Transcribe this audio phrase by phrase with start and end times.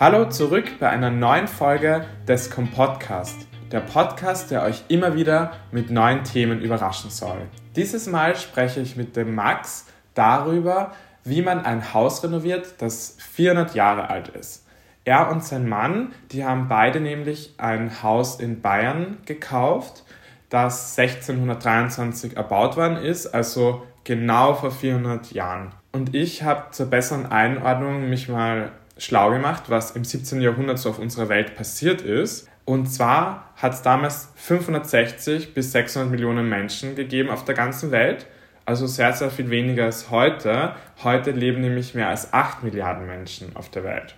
[0.00, 5.90] Hallo zurück bei einer neuen Folge des Kompodcast, der Podcast, der euch immer wieder mit
[5.90, 7.48] neuen Themen überraschen soll.
[7.74, 10.92] Dieses Mal spreche ich mit dem Max darüber,
[11.24, 14.64] wie man ein Haus renoviert, das 400 Jahre alt ist.
[15.04, 20.04] Er und sein Mann, die haben beide nämlich ein Haus in Bayern gekauft,
[20.48, 25.72] das 1623 erbaut worden ist, also genau vor 400 Jahren.
[25.90, 30.40] Und ich habe zur besseren Einordnung mich mal schlau gemacht, was im 17.
[30.40, 32.48] Jahrhundert so auf unserer Welt passiert ist.
[32.64, 38.26] Und zwar hat es damals 560 bis 600 Millionen Menschen gegeben auf der ganzen Welt.
[38.66, 40.74] Also sehr, sehr viel weniger als heute.
[41.02, 44.16] Heute leben nämlich mehr als 8 Milliarden Menschen auf der Welt.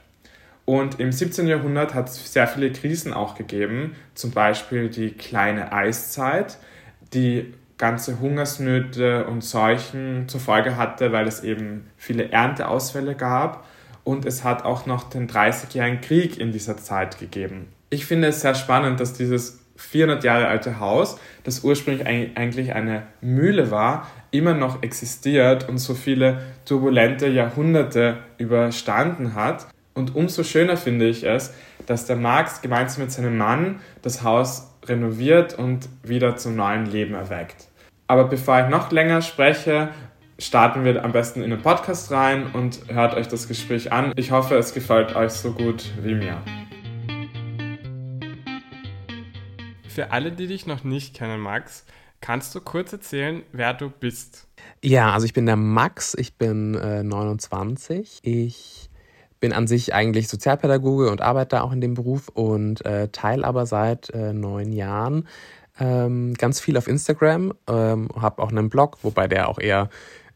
[0.64, 1.46] Und im 17.
[1.46, 6.58] Jahrhundert hat es sehr viele Krisen auch gegeben, zum Beispiel die kleine Eiszeit,
[7.12, 13.64] die ganze Hungersnöte und Seuchen zur Folge hatte, weil es eben viele Ernteausfälle gab
[14.04, 17.68] und es hat auch noch den 30-jährigen Krieg in dieser Zeit gegeben.
[17.90, 23.04] Ich finde es sehr spannend, dass dieses 400 Jahre alte Haus, das ursprünglich eigentlich eine
[23.20, 29.66] Mühle war, immer noch existiert und so viele turbulente Jahrhunderte überstanden hat.
[29.94, 31.52] Und umso schöner finde ich es,
[31.86, 37.14] dass der Marx gemeinsam mit seinem Mann das Haus renoviert und wieder zum neuen Leben
[37.14, 37.68] erweckt.
[38.06, 39.88] Aber bevor ich noch länger spreche
[40.40, 44.12] starten wir am besten in den Podcast rein und hört euch das Gespräch an.
[44.16, 46.42] Ich hoffe, es gefällt euch so gut wie mir.
[49.88, 51.84] Für alle, die dich noch nicht kennen, Max,
[52.22, 54.48] kannst du kurz erzählen, wer du bist?
[54.82, 58.20] Ja, also ich bin der Max, ich bin äh, 29.
[58.22, 58.88] Ich
[59.40, 63.66] bin an sich eigentlich Sozialpädagoge und arbeite auch in dem Beruf und äh, teile aber
[63.66, 65.28] seit äh, neun Jahren
[65.78, 69.88] ähm, ganz viel auf Instagram, ähm, habe auch einen Blog, wobei der auch eher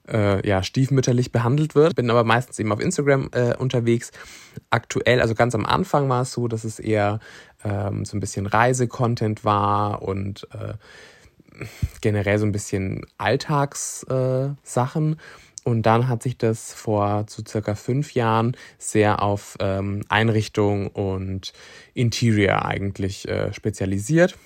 [0.09, 1.97] äh, ja, stiefmütterlich behandelt wird.
[1.97, 4.11] Bin aber meistens eben auf Instagram äh, unterwegs.
[4.71, 7.21] Aktuell, also ganz am Anfang war es so, dass es eher
[7.65, 10.75] ähm, so ein bisschen Reisecontent war und äh,
[12.01, 15.13] generell so ein bisschen Alltagssachen.
[15.13, 15.17] Äh,
[15.65, 21.55] und dann hat sich das vor so circa fünf Jahren sehr auf ähm, Einrichtung und
[21.95, 24.37] Interior eigentlich äh, spezialisiert.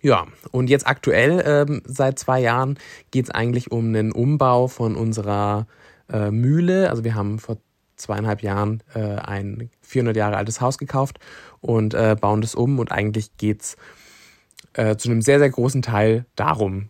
[0.00, 2.78] Ja, und jetzt aktuell, ähm, seit zwei Jahren,
[3.10, 5.66] geht es eigentlich um einen Umbau von unserer
[6.10, 6.90] äh, Mühle.
[6.90, 7.58] Also wir haben vor
[7.96, 11.18] zweieinhalb Jahren äh, ein 400 Jahre altes Haus gekauft
[11.60, 12.78] und äh, bauen das um.
[12.78, 13.76] Und eigentlich geht's
[14.74, 16.88] äh, zu einem sehr, sehr großen Teil darum.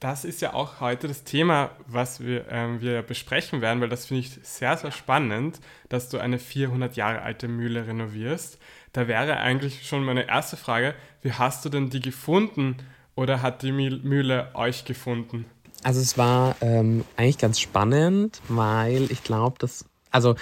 [0.00, 4.06] Das ist ja auch heute das Thema, was wir, ähm, wir besprechen werden, weil das
[4.06, 8.58] finde ich sehr, sehr spannend, dass du eine 400 Jahre alte Mühle renovierst.
[8.92, 12.76] Da wäre eigentlich schon meine erste Frage, wie hast du denn die gefunden
[13.14, 15.44] oder hat die Mühle euch gefunden?
[15.82, 20.34] Also es war ähm, eigentlich ganz spannend, weil ich glaube, dass, also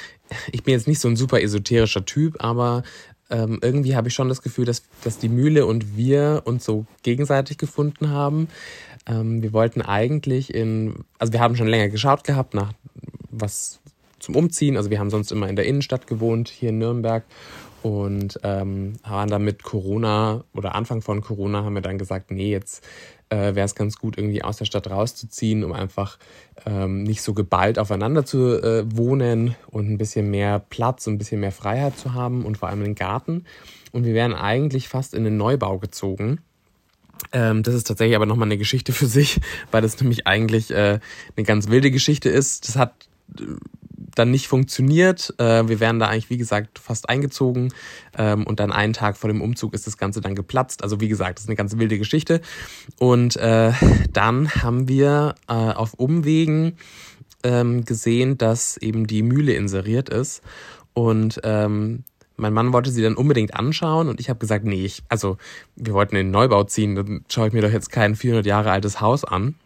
[0.50, 2.82] ich bin jetzt nicht so ein super esoterischer Typ, aber
[3.30, 6.86] ähm, irgendwie habe ich schon das Gefühl, dass, dass die Mühle und wir uns so
[7.02, 8.48] gegenseitig gefunden haben.
[9.06, 12.72] Ähm, wir wollten eigentlich in, also wir haben schon länger geschaut gehabt nach
[13.30, 13.80] was
[14.18, 14.76] zum Umziehen.
[14.76, 17.24] Also wir haben sonst immer in der Innenstadt gewohnt, hier in Nürnberg
[17.82, 22.50] und ähm, waren dann mit Corona oder Anfang von Corona haben wir dann gesagt, nee,
[22.50, 22.84] jetzt
[23.30, 26.18] äh, wäre es ganz gut, irgendwie aus der Stadt rauszuziehen, um einfach
[26.66, 31.18] ähm, nicht so geballt aufeinander zu äh, wohnen und ein bisschen mehr Platz und ein
[31.18, 33.44] bisschen mehr Freiheit zu haben und vor allem einen Garten.
[33.92, 36.40] Und wir wären eigentlich fast in den Neubau gezogen.
[37.32, 39.40] Ähm, das ist tatsächlich aber nochmal eine Geschichte für sich,
[39.70, 41.00] weil das nämlich eigentlich äh,
[41.36, 42.68] eine ganz wilde Geschichte ist.
[42.68, 43.08] Das hat
[43.38, 43.44] äh,
[44.18, 45.34] dann nicht funktioniert.
[45.38, 47.72] Äh, wir wären da eigentlich, wie gesagt, fast eingezogen.
[48.16, 50.82] Ähm, und dann einen Tag vor dem Umzug ist das Ganze dann geplatzt.
[50.82, 52.40] Also wie gesagt, das ist eine ganz wilde Geschichte.
[52.98, 53.72] Und äh,
[54.12, 56.76] dann haben wir äh, auf Umwegen
[57.44, 60.42] ähm, gesehen, dass eben die Mühle inseriert ist.
[60.94, 62.04] Und ähm,
[62.36, 65.38] mein Mann wollte sie dann unbedingt anschauen und ich habe gesagt, nee, ich, also
[65.74, 68.70] wir wollten in den Neubau ziehen, dann schaue ich mir doch jetzt kein 400 Jahre
[68.70, 69.56] altes Haus an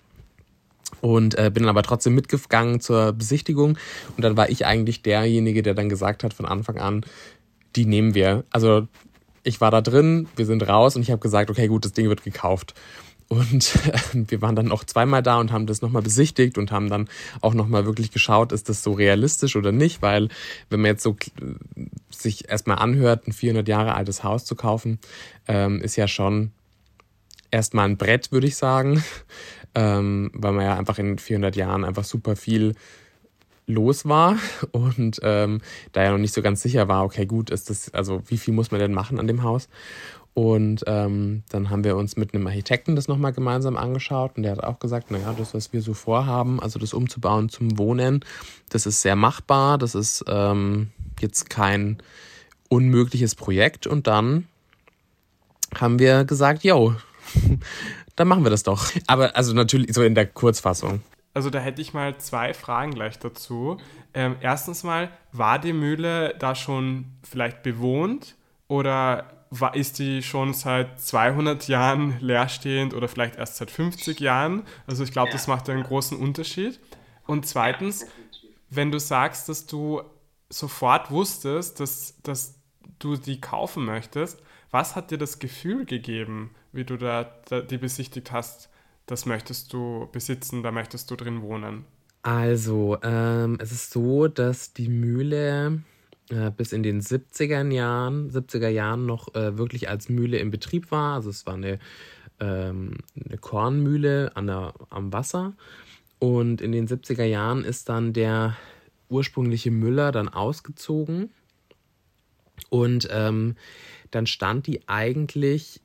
[1.00, 3.78] und äh, bin aber trotzdem mitgegangen zur Besichtigung
[4.16, 7.04] und dann war ich eigentlich derjenige, der dann gesagt hat von Anfang an,
[7.76, 8.44] die nehmen wir.
[8.50, 8.86] Also
[9.42, 12.08] ich war da drin, wir sind raus und ich habe gesagt, okay, gut, das Ding
[12.08, 12.74] wird gekauft.
[13.28, 13.98] Und äh,
[14.28, 17.08] wir waren dann noch zweimal da und haben das nochmal besichtigt und haben dann
[17.40, 20.28] auch nochmal wirklich geschaut, ist das so realistisch oder nicht, weil
[20.68, 21.16] wenn man jetzt so
[22.10, 24.98] sich erstmal anhört, ein 400 Jahre altes Haus zu kaufen,
[25.48, 26.52] ähm, ist ja schon
[27.50, 29.02] erstmal ein Brett, würde ich sagen
[29.74, 32.74] ähm, weil man ja einfach in 400 Jahren einfach super viel
[33.66, 34.36] los war
[34.72, 35.60] und ähm,
[35.92, 38.54] da ja noch nicht so ganz sicher war, okay, gut, ist das, also wie viel
[38.54, 39.68] muss man denn machen an dem Haus?
[40.34, 44.52] Und ähm, dann haben wir uns mit einem Architekten das nochmal gemeinsam angeschaut und der
[44.52, 48.24] hat auch gesagt, naja, das, was wir so vorhaben, also das umzubauen zum Wohnen,
[48.70, 50.90] das ist sehr machbar, das ist ähm,
[51.20, 51.98] jetzt kein
[52.70, 54.46] unmögliches Projekt und dann
[55.74, 56.94] haben wir gesagt, yo,
[58.16, 58.90] dann machen wir das doch.
[59.06, 61.02] Aber also natürlich so in der Kurzfassung.
[61.34, 63.78] Also da hätte ich mal zwei Fragen gleich dazu.
[64.12, 68.36] Ähm, erstens mal, war die Mühle da schon vielleicht bewohnt
[68.68, 74.62] oder war, ist die schon seit 200 Jahren leerstehend oder vielleicht erst seit 50 Jahren?
[74.86, 76.80] Also ich glaube, das macht einen großen Unterschied.
[77.26, 78.06] Und zweitens,
[78.70, 80.02] wenn du sagst, dass du
[80.48, 82.58] sofort wusstest, dass, dass
[82.98, 87.78] du die kaufen möchtest, was hat dir das Gefühl gegeben, wie du da, da die
[87.78, 88.68] besichtigt hast?
[89.06, 91.84] Das möchtest du besitzen, da möchtest du drin wohnen.
[92.22, 95.82] Also, ähm, es ist so, dass die Mühle
[96.28, 100.90] äh, bis in den 70er Jahren, 70er Jahren noch äh, wirklich als Mühle in Betrieb
[100.90, 101.16] war.
[101.16, 101.78] Also es war eine,
[102.40, 105.54] ähm, eine Kornmühle an der, am Wasser.
[106.20, 108.56] Und in den 70er Jahren ist dann der
[109.08, 111.30] ursprüngliche Müller dann ausgezogen.
[112.70, 113.56] Und ähm,
[114.12, 115.80] dann stand die eigentlich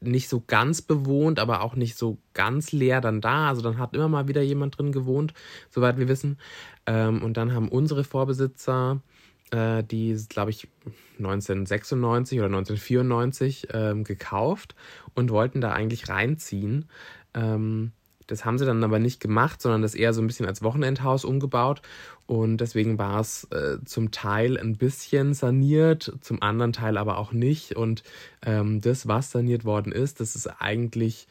[0.00, 3.48] nicht so ganz bewohnt, aber auch nicht so ganz leer dann da.
[3.48, 5.32] Also dann hat immer mal wieder jemand drin gewohnt,
[5.70, 6.38] soweit wir wissen.
[6.86, 9.00] Ähm, und dann haben unsere Vorbesitzer,
[9.52, 10.68] äh, die, glaube ich,
[11.18, 14.74] 1996 oder 1994 ähm, gekauft
[15.14, 16.86] und wollten da eigentlich reinziehen.
[17.32, 17.92] Ähm,
[18.28, 21.24] das haben sie dann aber nicht gemacht, sondern das eher so ein bisschen als Wochenendhaus
[21.24, 21.82] umgebaut.
[22.26, 27.32] Und deswegen war es äh, zum Teil ein bisschen saniert, zum anderen Teil aber auch
[27.32, 27.74] nicht.
[27.74, 28.02] Und
[28.44, 31.26] ähm, das, was saniert worden ist, das ist eigentlich,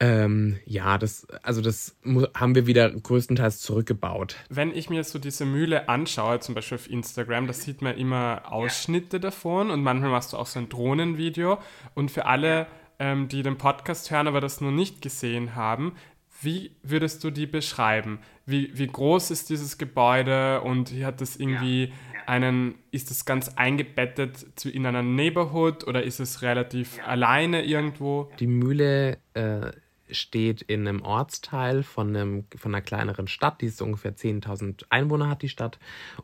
[0.00, 1.96] ähm, ja, das, also das
[2.34, 4.36] haben wir wieder größtenteils zurückgebaut.
[4.48, 8.44] Wenn ich mir so diese Mühle anschaue, zum Beispiel auf Instagram, da sieht man immer
[8.50, 11.58] Ausschnitte davon und manchmal machst du auch so ein Drohnenvideo.
[11.92, 12.68] Und für alle
[13.00, 15.96] ähm, die den Podcast hören, aber das noch nicht gesehen haben,
[16.42, 18.20] wie würdest du die beschreiben?
[18.46, 22.20] Wie, wie groß ist dieses Gebäude und wie hat das irgendwie ja, ja.
[22.26, 27.04] einen, ist das ganz eingebettet in einer Neighborhood oder ist es relativ ja.
[27.04, 28.30] alleine irgendwo?
[28.38, 29.72] Die Mühle äh,
[30.12, 35.28] steht in einem Ortsteil von, einem, von einer kleineren Stadt, die ist ungefähr 10.000 Einwohner
[35.28, 35.78] hat die Stadt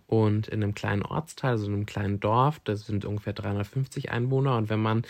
[0.06, 4.56] und in einem kleinen Ortsteil, also in einem kleinen Dorf, das sind ungefähr 350 Einwohner
[4.56, 5.02] und wenn man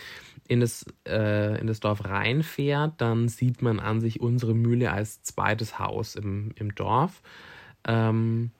[0.48, 5.22] in das, äh, in das Dorf reinfährt, dann sieht man an sich unsere Mühle als
[5.22, 7.22] zweites Haus im, im Dorf.
[7.86, 8.50] Ähm,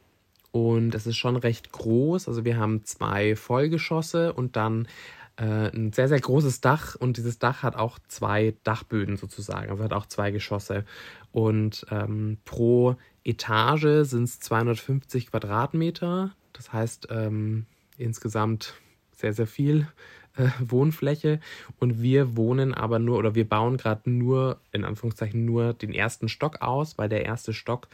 [0.52, 2.28] und es ist schon recht groß.
[2.28, 4.88] Also wir haben zwei Vollgeschosse und dann
[5.36, 6.94] äh, ein sehr, sehr großes Dach.
[6.96, 9.70] Und dieses Dach hat auch zwei Dachböden sozusagen.
[9.70, 10.84] Also hat auch zwei Geschosse.
[11.32, 16.34] Und ähm, pro Etage sind es 250 Quadratmeter.
[16.52, 17.66] Das heißt ähm,
[17.98, 18.74] insgesamt
[19.12, 19.88] sehr, sehr viel
[20.36, 21.40] äh, Wohnfläche
[21.78, 26.28] und wir wohnen aber nur oder wir bauen gerade nur, in Anführungszeichen, nur den ersten
[26.28, 27.88] Stock aus, weil der erste Stock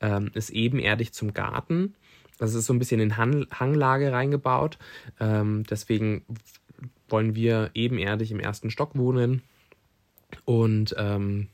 [0.00, 1.94] ähm, ist ebenerdig zum Garten.
[2.38, 4.78] Das ist so ein bisschen in Hang Hanglage reingebaut.
[5.20, 6.22] Ähm, deswegen
[7.08, 9.42] wollen wir ebenerdig im ersten Stock wohnen.
[10.44, 11.48] Und ähm,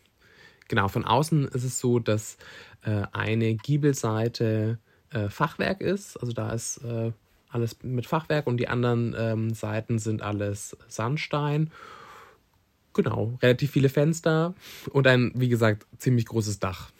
[0.69, 2.37] genau, von außen ist es so, dass
[2.83, 4.79] äh, eine Giebelseite
[5.11, 6.17] äh, Fachwerk ist.
[6.17, 7.13] Also da ist äh,
[7.51, 11.71] alles mit Fachwerk und die anderen ähm, Seiten sind alles Sandstein.
[12.95, 14.55] Genau, relativ viele Fenster
[14.91, 16.91] und ein, wie gesagt, ziemlich großes Dach.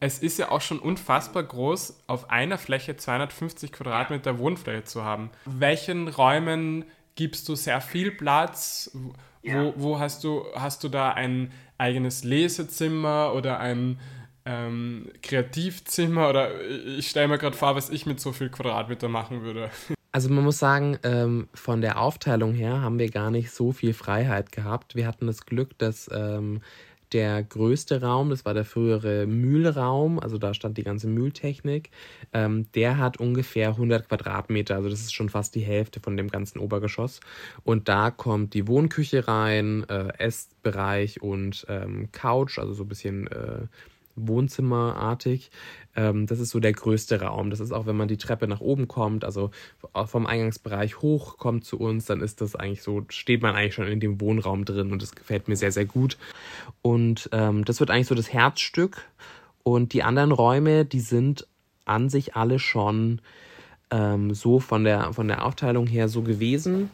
[0.00, 5.30] Es ist ja auch schon unfassbar groß, auf einer Fläche 250 Quadratmeter Wohnfläche zu haben.
[5.44, 6.84] Welchen Räumen
[7.14, 8.90] gibst du sehr viel Platz?
[8.94, 9.72] Wo, ja.
[9.76, 13.98] wo hast, du, hast du da ein eigenes Lesezimmer oder ein
[14.46, 16.50] ähm, Kreativzimmer oder
[16.98, 19.70] ich stelle mir gerade vor, was ich mit so viel Quadratmeter machen würde.
[20.12, 23.92] Also man muss sagen, ähm, von der Aufteilung her haben wir gar nicht so viel
[23.92, 24.94] Freiheit gehabt.
[24.94, 26.60] Wir hatten das Glück, dass ähm,
[27.14, 31.90] der größte Raum, das war der frühere Mühlraum, also da stand die ganze Mühltechnik,
[32.32, 36.28] ähm, der hat ungefähr 100 Quadratmeter, also das ist schon fast die Hälfte von dem
[36.28, 37.20] ganzen Obergeschoss.
[37.62, 43.28] Und da kommt die Wohnküche rein, äh, Essbereich und ähm, Couch, also so ein bisschen
[43.28, 43.66] äh,
[44.16, 45.50] Wohnzimmerartig.
[45.96, 47.50] Ähm, das ist so der größte Raum.
[47.50, 49.50] Das ist auch, wenn man die Treppe nach oben kommt, also
[50.06, 53.86] vom Eingangsbereich hoch kommt zu uns, dann ist das eigentlich so, steht man eigentlich schon
[53.86, 56.18] in dem Wohnraum drin und das gefällt mir sehr, sehr gut.
[56.82, 59.02] Und ähm, das wird eigentlich so das Herzstück.
[59.62, 61.46] Und die anderen Räume, die sind
[61.86, 63.20] an sich alle schon
[63.90, 66.90] ähm, so von der, von der Aufteilung her so gewesen,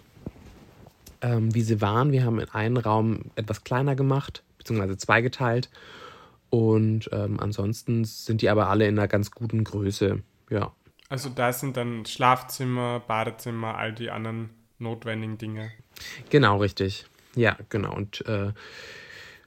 [1.20, 2.12] ähm, wie sie waren.
[2.12, 5.70] Wir haben in einen Raum etwas kleiner gemacht, beziehungsweise zweigeteilt
[6.50, 10.72] und ähm, ansonsten sind die aber alle in einer ganz guten Größe, ja.
[11.08, 15.70] Also da sind dann Schlafzimmer, Badezimmer, all die anderen notwendigen Dinge.
[16.28, 17.06] Genau, richtig.
[17.34, 17.94] Ja, genau.
[17.94, 18.52] Und äh,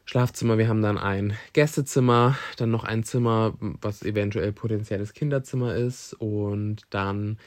[0.05, 6.13] Schlafzimmer, wir haben dann ein Gästezimmer, dann noch ein Zimmer, was eventuell potenzielles Kinderzimmer ist
[6.13, 7.37] und dann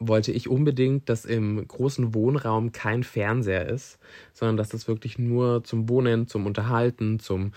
[0.00, 3.98] wollte ich unbedingt, dass im großen Wohnraum kein Fernseher ist,
[4.32, 7.52] sondern dass das wirklich nur zum Wohnen, zum Unterhalten, zum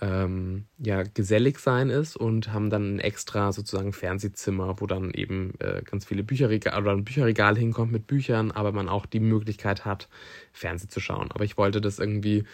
[0.00, 5.54] ähm, ja, gesellig sein ist und haben dann ein extra sozusagen Fernsehzimmer, wo dann eben
[5.60, 9.84] äh, ganz viele Bücherregal oder ein Bücherregal hinkommt mit Büchern, aber man auch die Möglichkeit
[9.84, 10.08] hat,
[10.52, 11.30] Fernsehen zu schauen.
[11.30, 12.44] Aber ich wollte das irgendwie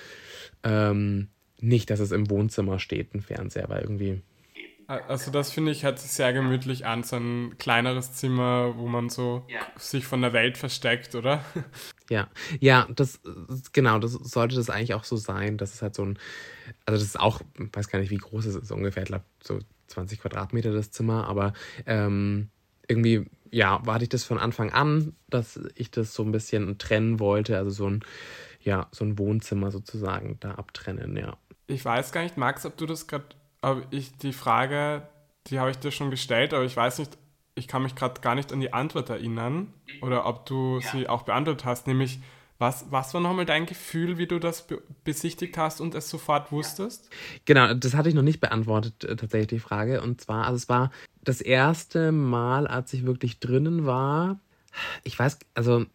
[0.65, 1.29] ähm,
[1.61, 4.23] nicht, dass es im Wohnzimmer steht, ein Fernseher, weil irgendwie
[4.91, 9.09] also das finde ich hört sich sehr gemütlich an, so ein kleineres Zimmer, wo man
[9.09, 9.61] so ja.
[9.77, 11.45] sich von der Welt versteckt, oder?
[12.11, 12.29] Ja,
[12.59, 13.21] ja, das
[13.73, 15.59] genau, das sollte das eigentlich auch so sein.
[15.59, 16.19] Das ist halt so ein,
[16.85, 19.25] also das ist auch, ich weiß gar nicht, wie groß es ist, ungefähr, ich glaube
[19.41, 21.53] so 20 Quadratmeter das Zimmer, aber
[21.87, 22.49] ähm,
[22.89, 27.21] irgendwie, ja, warte ich das von Anfang an, dass ich das so ein bisschen trennen
[27.21, 28.01] wollte, also so ein,
[28.61, 31.37] ja, so ein Wohnzimmer sozusagen da abtrennen, ja.
[31.69, 33.27] Ich weiß gar nicht, Max, ob du das gerade
[33.61, 35.03] aber ich, die Frage,
[35.47, 37.17] die habe ich dir schon gestellt, aber ich weiß nicht,
[37.55, 40.91] ich kann mich gerade gar nicht an die Antwort erinnern oder ob du ja.
[40.91, 42.21] sie auch beantwortet hast, nämlich
[42.59, 46.53] was, was war nochmal dein Gefühl, wie du das be besichtigt hast und es sofort
[46.53, 47.09] wusstest?
[47.47, 50.03] Genau, das hatte ich noch nicht beantwortet, äh, tatsächlich die Frage.
[50.03, 50.91] Und zwar, also es war
[51.25, 54.41] das erste Mal, als ich wirklich drinnen war.
[55.05, 55.87] Ich weiß, also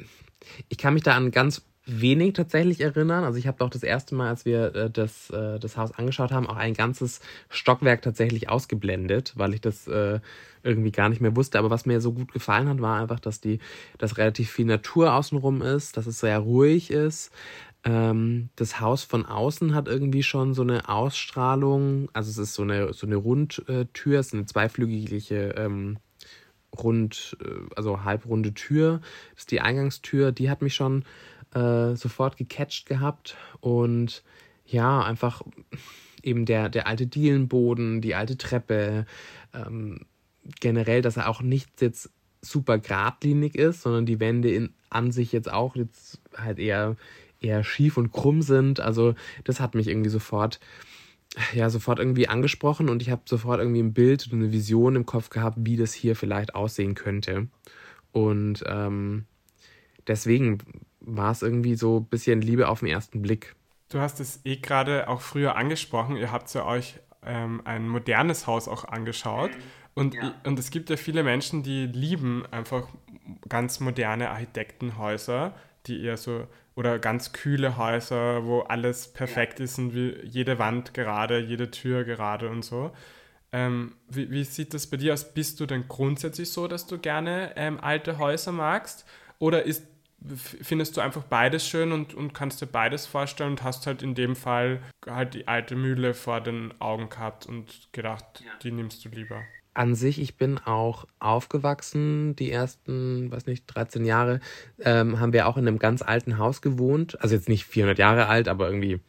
[0.67, 3.23] ich kann mich da an ganz wenig tatsächlich erinnern.
[3.23, 6.31] Also ich habe auch das erste Mal, als wir äh, das, äh, das Haus angeschaut
[6.31, 10.19] haben, auch ein ganzes Stockwerk tatsächlich ausgeblendet, weil ich das äh,
[10.63, 11.59] irgendwie gar nicht mehr wusste.
[11.59, 13.59] Aber was mir so gut gefallen hat, war einfach, dass die,
[13.97, 17.31] dass relativ viel Natur außenrum ist, dass es sehr ruhig ist.
[17.83, 22.09] Ähm, das Haus von außen hat irgendwie schon so eine Ausstrahlung.
[22.13, 25.97] Also es ist so eine, so eine Rundtür, es ist eine zweiflügelige ähm,
[26.75, 29.01] rund, äh, also halbrunde Tür.
[29.33, 31.05] Das ist die Eingangstür, die hat mich schon
[31.55, 34.23] äh, sofort gecatcht gehabt und
[34.65, 35.41] ja, einfach
[36.21, 39.05] eben der, der alte Dielenboden, die alte Treppe,
[39.53, 40.01] ähm,
[40.59, 45.31] generell, dass er auch nicht jetzt super geradlinig ist, sondern die Wände in, an sich
[45.31, 46.95] jetzt auch jetzt halt eher,
[47.39, 48.79] eher schief und krumm sind.
[48.79, 50.59] Also das hat mich irgendwie sofort,
[51.53, 55.05] ja, sofort irgendwie angesprochen und ich habe sofort irgendwie ein Bild und eine Vision im
[55.05, 57.47] Kopf gehabt, wie das hier vielleicht aussehen könnte.
[58.11, 59.25] Und ähm,
[60.07, 60.59] deswegen
[61.05, 63.55] war es irgendwie so ein bisschen Liebe auf den ersten Blick.
[63.89, 66.17] Du hast es eh gerade auch früher angesprochen.
[66.17, 69.51] Ihr habt ja euch ähm, ein modernes Haus auch angeschaut.
[69.93, 70.33] Und, ja.
[70.43, 72.87] und es gibt ja viele Menschen, die lieben einfach
[73.47, 75.53] ganz moderne Architektenhäuser,
[75.87, 79.65] die eher so, oder ganz kühle Häuser, wo alles perfekt ja.
[79.65, 82.91] ist und wie jede Wand gerade, jede Tür gerade und so.
[83.53, 85.33] Ähm, wie, wie, sieht das bei dir aus?
[85.33, 89.05] Bist du denn grundsätzlich so, dass du gerne ähm, alte Häuser magst?
[89.39, 89.87] Oder ist
[90.27, 94.15] findest du einfach beides schön und, und kannst dir beides vorstellen und hast halt in
[94.15, 98.51] dem Fall halt die alte Mühle vor den Augen gehabt und gedacht, ja.
[98.63, 99.43] die nimmst du lieber.
[99.73, 104.39] An sich, ich bin auch aufgewachsen, die ersten, weiß nicht, 13 Jahre,
[104.79, 107.21] ähm, haben wir auch in einem ganz alten Haus gewohnt.
[107.21, 109.01] Also jetzt nicht 400 Jahre alt, aber irgendwie,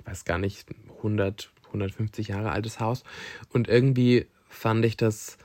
[0.00, 0.66] ich weiß gar nicht,
[0.96, 3.04] 100, 150 Jahre altes Haus.
[3.52, 5.36] Und irgendwie fand ich das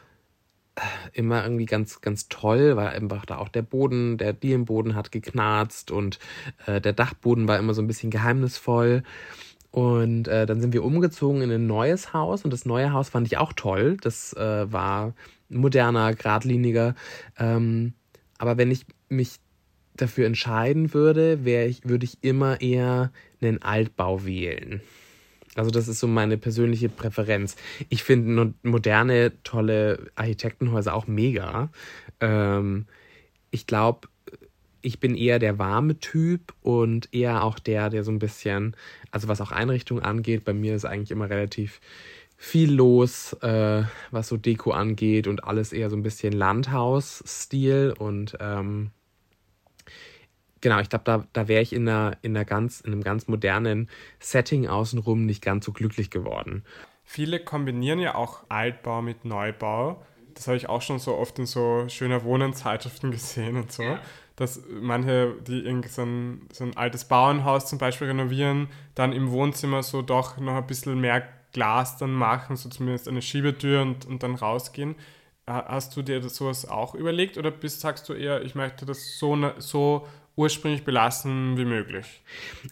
[1.14, 5.92] immer irgendwie ganz, ganz toll, weil einfach da auch der Boden, der Dielenboden hat geknarzt
[5.92, 6.20] und
[6.66, 9.04] äh, der Dachboden war immer so ein bisschen geheimnisvoll.
[9.72, 13.28] Und äh, dann sind wir umgezogen in ein neues Haus und das neue Haus fand
[13.28, 13.98] ich auch toll.
[14.02, 15.14] Das äh, war
[15.50, 16.96] moderner, geradliniger.
[17.38, 17.94] Ähm,
[18.40, 19.40] aber wenn ich mich
[19.96, 24.82] dafür entscheiden würde, ich, würde ich immer eher einen Altbau wählen.
[25.56, 27.56] Also das ist so meine persönliche Präferenz.
[27.90, 31.70] Ich finde moderne, tolle Architektenhäuser auch mega.
[32.20, 32.86] Ähm,
[33.52, 34.08] ich glaube,
[34.82, 38.76] ich bin eher der warme Typ und eher auch der, der so ein bisschen,
[39.12, 41.82] also was auch Einrichtungen angeht, bei mir ist eigentlich immer relativ
[42.38, 48.38] viel los, äh, was so Deko angeht und alles eher so ein bisschen Landhaus-Stil und
[48.40, 48.92] ähm,
[50.62, 53.28] genau, ich glaube, da, da wäre ich in, einer, in, einer ganz, in einem ganz
[53.28, 53.90] modernen
[54.20, 56.64] Setting außenrum nicht ganz so glücklich geworden.
[57.04, 60.04] Viele kombinieren ja auch Altbau mit Neubau.
[60.36, 63.84] Das habe ich auch schon so oft in so schöner Wohnenzeitschriften gesehen und so.
[63.84, 64.00] Ja.
[64.36, 69.32] Dass manche, die irgendwie so ein, so ein altes Bauernhaus zum Beispiel renovieren, dann im
[69.32, 74.06] Wohnzimmer so doch noch ein bisschen mehr Glas dann machen, so zumindest eine Schiebetür und,
[74.06, 74.96] und dann rausgehen.
[75.48, 79.18] Hast du dir das sowas auch überlegt oder bist, sagst du eher, ich möchte das
[79.18, 80.06] so, so
[80.40, 82.22] ursprünglich belassen wie möglich?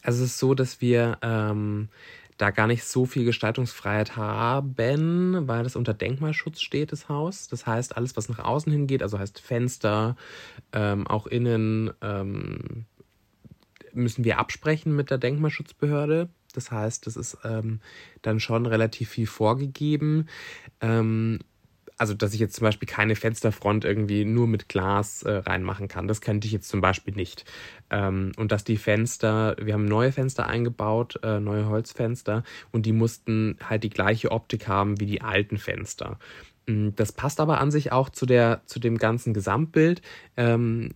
[0.02, 1.90] Also es ist so, dass wir ähm,
[2.38, 7.50] da gar nicht so viel Gestaltungsfreiheit haben, weil das unter Denkmalschutz steht, das Haus.
[7.50, 10.16] Das heißt, alles, was nach außen hingeht, also heißt Fenster,
[10.72, 12.86] ähm, auch innen, ähm,
[13.92, 16.30] müssen wir absprechen mit der Denkmalschutzbehörde.
[16.54, 17.82] Das heißt, das ist ähm,
[18.22, 20.28] dann schon relativ viel vorgegeben.
[21.98, 26.08] Also dass ich jetzt zum Beispiel keine Fensterfront irgendwie nur mit Glas äh, reinmachen kann.
[26.08, 27.46] Das könnte ich jetzt zum Beispiel nicht.
[27.90, 32.94] Ähm, und dass die Fenster, wir haben neue Fenster eingebaut, äh, neue Holzfenster, und die
[32.94, 36.20] mussten halt die gleiche Optik haben wie die alten Fenster.
[36.68, 40.02] Mm, das passt aber an sich auch zu, der, zu dem ganzen Gesamtbild.
[40.36, 40.92] Ähm,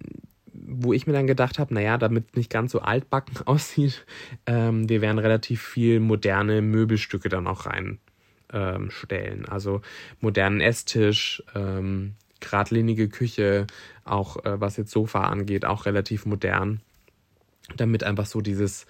[0.54, 4.06] wo ich mir dann gedacht habe, naja, damit nicht ganz so altbacken aussieht,
[4.46, 8.00] ähm, wir werden relativ viel moderne Möbelstücke dann auch rein
[8.54, 9.46] ähm, stellen.
[9.46, 9.82] Also
[10.20, 13.68] modernen Esstisch, ähm, geradlinige Küche,
[14.04, 16.82] auch äh, was jetzt Sofa angeht, auch relativ modern,
[17.78, 18.86] damit einfach so dieses,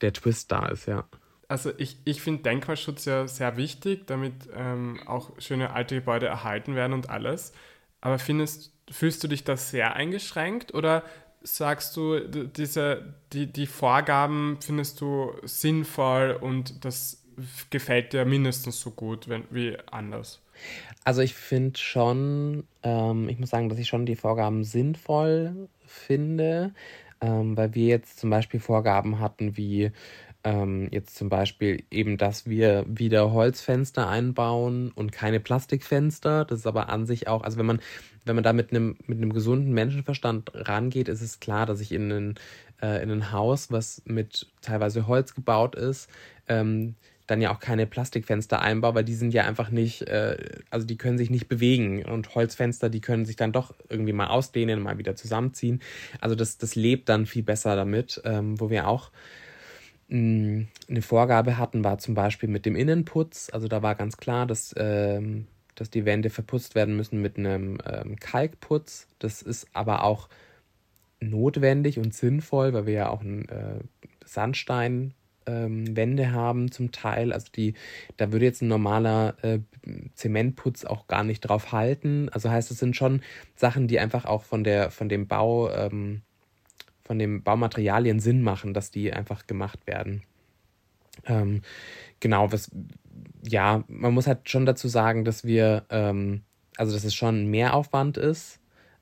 [0.00, 1.04] der Twist da ist, ja.
[1.48, 6.74] Also ich, ich finde Denkmalschutz ja sehr wichtig, damit ähm, auch schöne alte Gebäude erhalten
[6.74, 7.52] werden und alles.
[8.00, 11.04] Aber findest, fühlst du dich da sehr eingeschränkt oder
[11.42, 17.23] sagst du, diese, die, die Vorgaben findest du sinnvoll und das
[17.70, 20.40] gefällt dir mindestens so gut wenn, wie anders?
[21.04, 26.72] Also ich finde schon, ähm, ich muss sagen, dass ich schon die Vorgaben sinnvoll finde,
[27.20, 29.90] ähm, weil wir jetzt zum Beispiel Vorgaben hatten wie
[30.44, 36.44] ähm, jetzt zum Beispiel eben, dass wir wieder Holzfenster einbauen und keine Plastikfenster.
[36.44, 37.80] Das ist aber an sich auch, also wenn man,
[38.26, 41.92] wenn man da mit einem, mit einem gesunden Menschenverstand rangeht, ist es klar, dass ich
[41.92, 42.34] in ein,
[42.82, 46.10] äh, in ein Haus, was mit teilweise Holz gebaut ist,
[46.46, 46.94] ähm,
[47.26, 50.36] dann ja auch keine Plastikfenster einbaue, weil die sind ja einfach nicht, äh,
[50.70, 54.26] also die können sich nicht bewegen und Holzfenster, die können sich dann doch irgendwie mal
[54.26, 55.80] ausdehnen, mal wieder zusammenziehen.
[56.20, 59.10] Also das, das lebt dann viel besser damit, ähm, wo wir auch
[60.08, 63.48] mh, eine Vorgabe hatten, war zum Beispiel mit dem Innenputz.
[63.52, 67.78] Also da war ganz klar, dass, ähm, dass die Wände verputzt werden müssen mit einem
[67.86, 69.08] ähm, Kalkputz.
[69.18, 70.28] Das ist aber auch
[71.20, 73.80] notwendig und sinnvoll, weil wir ja auch einen äh,
[74.26, 75.14] Sandstein
[75.46, 77.32] ähm, Wände haben zum Teil.
[77.32, 77.74] Also die,
[78.16, 79.60] da würde jetzt ein normaler äh,
[80.14, 82.28] Zementputz auch gar nicht drauf halten.
[82.30, 83.22] Also heißt, es sind schon
[83.54, 86.22] Sachen, die einfach auch von der, von dem Bau, ähm,
[87.02, 90.22] von den Baumaterialien Sinn machen, dass die einfach gemacht werden.
[91.26, 91.62] Ähm,
[92.20, 92.70] genau, was,
[93.46, 96.42] ja, man muss halt schon dazu sagen, dass wir, ähm,
[96.76, 98.58] also dass es schon mehr Aufwand ist,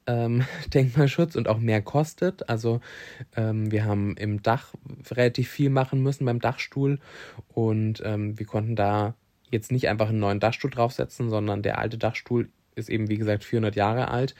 [0.06, 2.48] ähm, Denkmalschutz und auch mehr kostet.
[2.48, 2.80] Also
[3.36, 4.74] ähm, wir haben im Dach
[5.10, 6.98] relativ viel machen müssen beim Dachstuhl
[7.48, 9.14] und ähm, wir konnten da
[9.50, 13.44] jetzt nicht einfach einen neuen Dachstuhl draufsetzen, sondern der alte Dachstuhl ist eben wie gesagt
[13.44, 14.34] 400 Jahre alt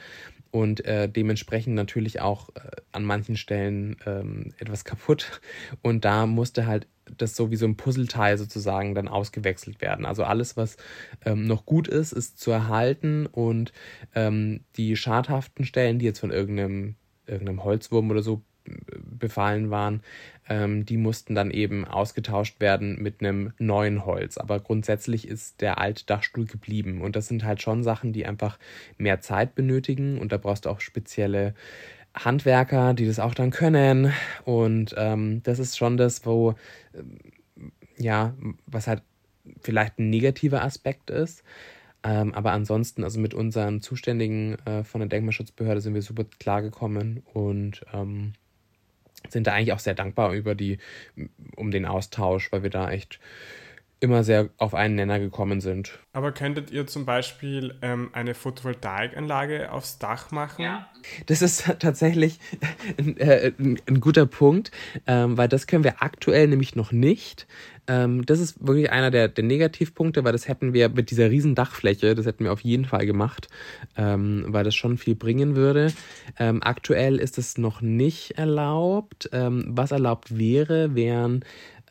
[0.53, 2.61] und äh, dementsprechend natürlich auch äh,
[2.92, 5.40] an manchen Stellen ähm, etwas kaputt.
[5.81, 6.87] Und da musste halt
[7.18, 10.07] das so wie so ein Puzzleteil sozusagen dann ausgewechselt werden.
[10.07, 10.77] Also alles, was
[11.25, 13.72] ähm, noch gut ist, ist zu erhalten und
[14.14, 16.96] ähm, die schadhaften Stellen, die jetzt von irgendeinem,
[17.27, 18.42] irgendeinem Holzwurm oder so
[19.18, 20.03] befallen waren,
[20.48, 24.38] ähm, die mussten dann eben ausgetauscht werden mit einem neuen Holz.
[24.38, 27.01] Aber grundsätzlich ist der alte Dachstuhl geblieben.
[27.01, 28.59] Und das sind halt schon Sachen, die einfach
[28.98, 30.18] mehr Zeit benötigen.
[30.18, 31.55] Und da brauchst du auch spezielle
[32.14, 34.12] Handwerker, die das auch dann können.
[34.44, 36.55] Und ähm, das ist schon das, wo,
[36.94, 37.18] ähm,
[37.96, 38.35] ja,
[38.66, 39.03] was halt
[39.61, 41.42] vielleicht ein negativer Aspekt ist.
[42.05, 47.22] Ähm, aber ansonsten, also mit unseren Zuständigen äh, von der Denkmalschutzbehörde sind wir super klargekommen
[47.33, 48.33] und ähm,
[49.29, 50.79] sind da eigentlich auch sehr dankbar über die,
[51.55, 53.20] um den Austausch, weil wir da echt
[54.02, 55.98] immer sehr auf einen Nenner gekommen sind.
[56.12, 60.62] Aber könntet ihr zum Beispiel ähm, eine Photovoltaikanlage aufs Dach machen?
[60.62, 60.88] Ja.
[61.26, 62.38] Das ist tatsächlich
[62.98, 64.72] ein, äh, ein, ein guter Punkt,
[65.06, 67.46] ähm, weil das können wir aktuell nämlich noch nicht.
[67.88, 71.54] Ähm, das ist wirklich einer der, der Negativpunkte, weil das hätten wir mit dieser riesen
[71.54, 73.48] Dachfläche, das hätten wir auf jeden Fall gemacht,
[73.96, 75.92] ähm, weil das schon viel bringen würde.
[76.38, 79.30] Ähm, aktuell ist es noch nicht erlaubt.
[79.32, 81.44] Ähm, was erlaubt wäre, wären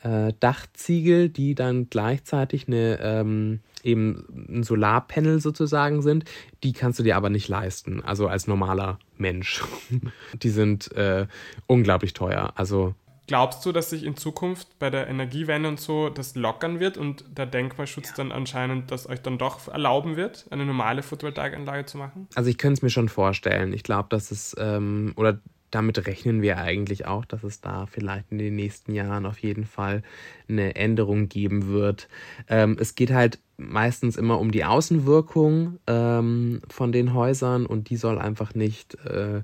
[0.04, 6.26] äh, Dachziegel, die dann gleichzeitig eine ähm, eben ein Solarpanel sozusagen sind.
[6.64, 9.64] Die kannst du dir aber nicht leisten, also als normaler Mensch.
[10.42, 11.28] die sind äh,
[11.68, 12.54] unglaublich teuer.
[12.56, 12.96] Also
[13.28, 17.24] Glaubst du, dass sich in Zukunft bei der Energiewende und so das lockern wird und
[17.38, 18.16] der Denkmalschutz ja.
[18.18, 22.28] dann anscheinend das euch dann doch erlauben wird, eine normale Photovoltaikanlage zu machen?
[22.36, 23.72] Also ich könnte es mir schon vorstellen.
[23.72, 25.40] Ich glaube, dass es, ähm, oder
[25.72, 29.66] damit rechnen wir eigentlich auch, dass es da vielleicht in den nächsten Jahren auf jeden
[29.66, 30.04] Fall
[30.48, 32.10] eine Änderung geben wird.
[32.48, 37.98] Ähm, es geht halt meistens immer um die Außenwirkung ähm, von den Häusern und die
[37.98, 39.42] soll einfach nicht, äh,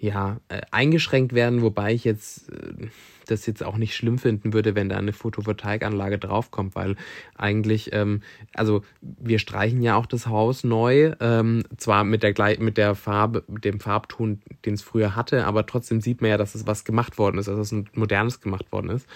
[0.00, 2.88] ja, äh, eingeschränkt werden, wobei ich jetzt äh,
[3.30, 6.96] das jetzt auch nicht schlimm finden würde, wenn da eine Photovoltaikanlage draufkommt, weil
[7.34, 8.22] eigentlich, ähm,
[8.54, 13.44] also wir streichen ja auch das Haus neu, ähm, zwar mit der mit der Farbe,
[13.48, 17.18] dem Farbton, den es früher hatte, aber trotzdem sieht man ja, dass es was gemacht
[17.18, 19.06] worden ist, dass es ein modernes gemacht worden ist.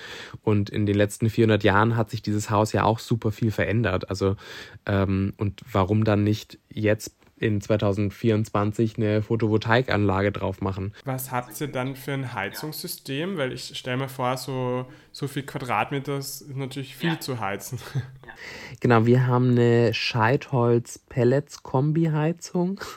[0.42, 4.08] Und in den letzten 400 Jahren hat sich dieses Haus ja auch super viel verändert.
[4.11, 4.37] Also
[4.87, 10.92] ähm, und warum dann nicht jetzt in 2024 eine Photovoltaikanlage drauf machen.
[11.05, 13.37] Was habt ihr dann für ein Heizungssystem?
[13.37, 17.20] Weil ich stelle mir vor, so, so viel Quadratmeter ist natürlich viel ja.
[17.20, 17.79] zu heizen.
[18.81, 22.81] Genau, wir haben eine Scheitholz-Pellets-Kombi-Heizung.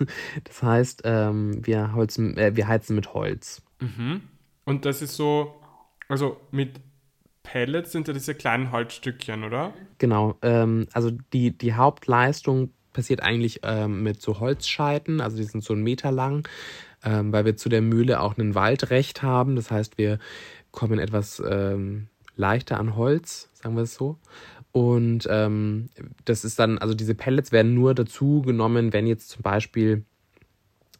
[0.43, 3.63] Das heißt, ähm, wir, holzen, äh, wir heizen mit Holz.
[3.79, 4.21] Mhm.
[4.65, 5.55] Und das ist so,
[6.07, 6.79] also mit
[7.43, 9.73] Pellets sind ja diese kleinen Holzstückchen, oder?
[9.97, 15.63] Genau, ähm, also die, die Hauptleistung passiert eigentlich ähm, mit so Holzscheiten, also die sind
[15.63, 16.47] so einen Meter lang,
[17.03, 19.55] ähm, weil wir zu der Mühle auch einen Waldrecht haben.
[19.55, 20.19] Das heißt, wir
[20.71, 24.17] kommen etwas ähm, leichter an Holz, sagen wir es so.
[24.71, 25.89] Und ähm,
[26.25, 30.05] das ist dann, also diese Pellets werden nur dazu genommen, wenn jetzt zum Beispiel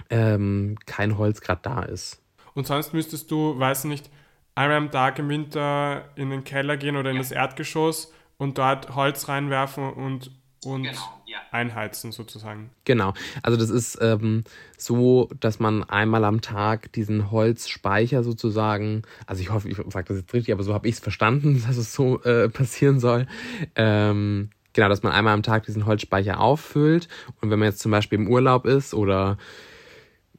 [0.10, 2.22] ähm, kein Holz gerade da ist.
[2.54, 4.10] Und sonst müsstest du, weiß nicht,
[4.56, 8.96] einmal am Tag im Winter in den Keller gehen oder in das Erdgeschoss und dort
[8.96, 10.32] Holz reinwerfen und
[10.64, 11.21] und genau, ja.
[11.52, 12.70] Einheizen sozusagen.
[12.86, 13.14] Genau.
[13.44, 14.44] Also das ist ähm,
[14.78, 20.18] so, dass man einmal am Tag diesen Holzspeicher sozusagen, also ich hoffe, ich sage das
[20.18, 23.28] jetzt richtig, aber so habe ich es verstanden, dass es so äh, passieren soll.
[23.76, 27.08] Ähm, genau, dass man einmal am Tag diesen Holzspeicher auffüllt
[27.42, 29.38] und wenn man jetzt zum Beispiel im Urlaub ist oder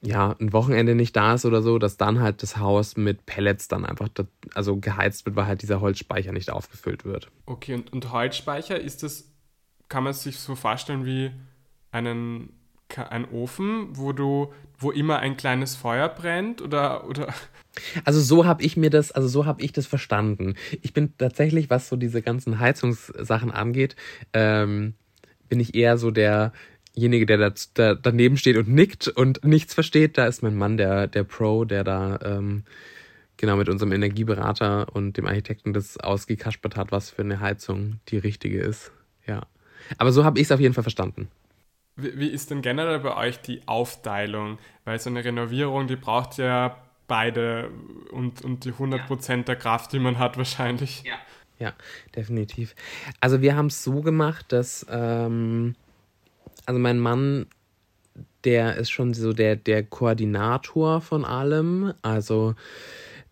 [0.04, 3.68] ja, ein Wochenende nicht da ist oder so, dass dann halt das Haus mit Pellets
[3.68, 4.08] dann einfach,
[4.52, 7.28] also geheizt wird, weil halt dieser Holzspeicher nicht aufgefüllt wird.
[7.46, 9.31] Okay, und, und Holzspeicher, ist das
[9.92, 11.32] kann man sich so vorstellen wie
[11.90, 12.48] einen
[12.96, 17.32] ein Ofen, wo du, wo immer ein kleines Feuer brennt oder oder
[18.04, 20.54] also so habe ich mir das, also so habe ich das verstanden.
[20.82, 23.96] Ich bin tatsächlich, was so diese ganzen Heizungssachen angeht,
[24.32, 24.94] ähm,
[25.48, 30.16] bin ich eher so derjenige, der, da, da daneben steht und nickt und nichts versteht.
[30.16, 32.64] Da ist mein Mann der der Pro, der da ähm,
[33.36, 38.18] genau mit unserem Energieberater und dem Architekten das ausgekaspert hat, was für eine Heizung die
[38.18, 38.92] richtige ist.
[39.26, 39.42] Ja.
[39.98, 41.28] Aber so habe ich es auf jeden Fall verstanden.
[41.96, 44.58] Wie, wie ist denn generell bei euch die Aufteilung?
[44.84, 47.70] Weil so eine Renovierung, die braucht ja beide
[48.10, 49.42] und, und die 100% ja.
[49.42, 51.02] der Kraft, die man hat, wahrscheinlich.
[51.04, 51.16] Ja,
[51.58, 51.72] ja
[52.16, 52.74] definitiv.
[53.20, 55.74] Also wir haben es so gemacht, dass ähm,
[56.66, 57.46] also mein Mann,
[58.44, 61.92] der ist schon so der, der Koordinator von allem.
[62.02, 62.54] Also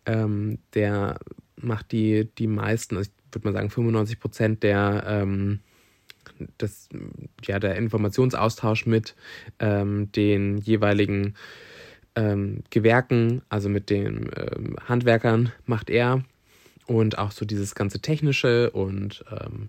[0.07, 1.19] ähm, der
[1.57, 5.61] macht die, die meisten, also ich würde mal sagen 95 Prozent der ähm,
[6.59, 6.89] das,
[7.45, 9.15] ja, der Informationsaustausch mit
[9.59, 11.35] ähm, den jeweiligen
[12.15, 16.25] ähm, Gewerken, also mit den ähm, Handwerkern, macht er.
[16.87, 19.69] Und auch so dieses ganze Technische und ähm,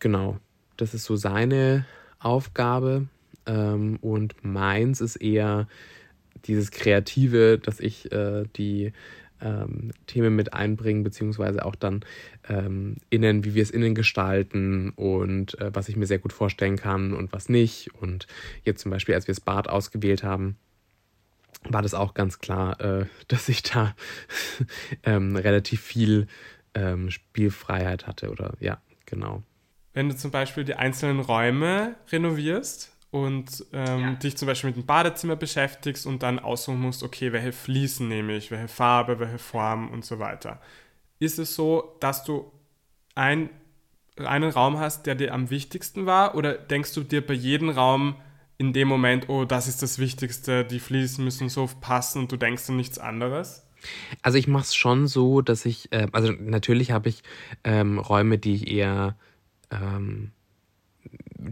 [0.00, 0.38] genau,
[0.76, 1.86] das ist so seine
[2.18, 3.06] Aufgabe.
[3.46, 5.66] Ähm, und meins ist eher
[6.44, 8.92] dieses Kreative, dass ich äh, die
[9.42, 12.04] ähm, Themen mit einbringen, beziehungsweise auch dann
[12.48, 16.76] ähm, innen, wie wir es innen gestalten und äh, was ich mir sehr gut vorstellen
[16.76, 17.90] kann und was nicht.
[18.00, 18.26] Und
[18.64, 20.56] jetzt zum Beispiel, als wir das Bad ausgewählt haben,
[21.68, 23.94] war das auch ganz klar, äh, dass ich da
[25.02, 26.26] ähm, relativ viel
[26.74, 29.42] ähm, Spielfreiheit hatte oder ja, genau.
[29.94, 34.12] Wenn du zum Beispiel die einzelnen Räume renovierst, und ähm, ja.
[34.14, 38.34] dich zum Beispiel mit dem Badezimmer beschäftigst und dann aussuchen musst, okay, welche Fliesen nehme
[38.34, 40.62] ich, welche Farbe, welche Form und so weiter.
[41.18, 42.50] Ist es so, dass du
[43.14, 43.50] ein,
[44.16, 48.16] einen Raum hast, der dir am wichtigsten war oder denkst du dir bei jedem Raum
[48.56, 52.38] in dem Moment, oh, das ist das Wichtigste, die Fliesen müssen so passen und du
[52.38, 53.66] denkst an nichts anderes?
[54.22, 57.22] Also ich mache es schon so, dass ich, äh, also natürlich habe ich
[57.62, 59.16] ähm, Räume, die ich eher
[59.70, 60.32] ähm,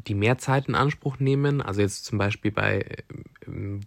[0.07, 1.61] die mehr Zeit in Anspruch nehmen.
[1.61, 2.85] Also jetzt zum Beispiel bei
[3.47, 3.81] ähm,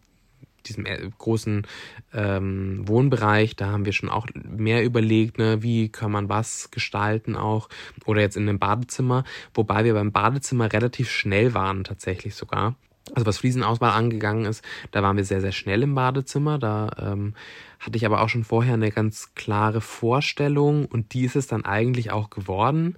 [0.65, 1.67] diesem äh, großen
[2.13, 7.35] ähm, Wohnbereich, da haben wir schon auch mehr überlegt, ne, wie kann man was gestalten
[7.35, 7.69] auch.
[8.05, 12.75] Oder jetzt in einem Badezimmer, wobei wir beim Badezimmer relativ schnell waren tatsächlich sogar.
[13.13, 16.57] Also was Fliesenauswahl angegangen ist, da waren wir sehr, sehr schnell im Badezimmer.
[16.57, 17.33] Da ähm,
[17.79, 21.65] hatte ich aber auch schon vorher eine ganz klare Vorstellung und die ist es dann
[21.65, 22.95] eigentlich auch geworden.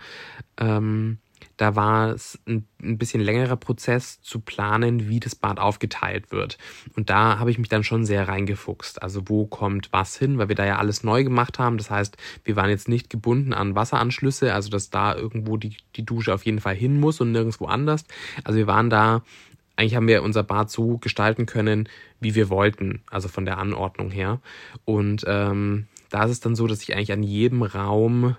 [0.58, 1.18] Ähm,
[1.58, 6.58] da war es ein, ein, bisschen längerer Prozess zu planen, wie das Bad aufgeteilt wird.
[6.96, 9.02] Und da habe ich mich dann schon sehr reingefuchst.
[9.02, 11.78] Also wo kommt was hin, weil wir da ja alles neu gemacht haben.
[11.78, 16.06] Das heißt, wir waren jetzt nicht gebunden an Wasseranschlüsse, also dass da irgendwo die, die
[16.06, 18.04] Dusche auf jeden Fall hin muss und nirgendwo anders.
[18.44, 19.24] Also wir waren da
[19.78, 21.90] eigentlich haben wir unser Bad so gestalten können,
[22.22, 24.40] wie wir wollten, also von der Anordnung her.
[24.86, 28.38] Und ähm, da ist es dann so, dass ich eigentlich an jedem Raum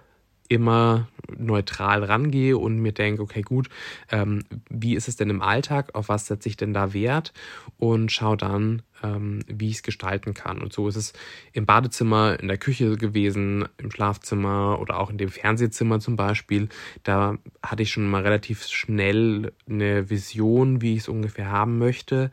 [0.50, 3.68] immer neutral rangehe und mir denke, okay, gut,
[4.10, 7.32] ähm, wie ist es denn im Alltag, auf was setze ich denn da Wert
[7.78, 10.62] und schaue dann, ähm, wie ich es gestalten kann.
[10.62, 11.12] Und so ist es
[11.52, 16.68] im Badezimmer, in der Küche gewesen, im Schlafzimmer oder auch in dem Fernsehzimmer zum Beispiel.
[17.02, 22.30] Da hatte ich schon mal relativ schnell eine Vision, wie ich es ungefähr haben möchte.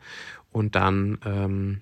[0.52, 1.80] Und dann ähm,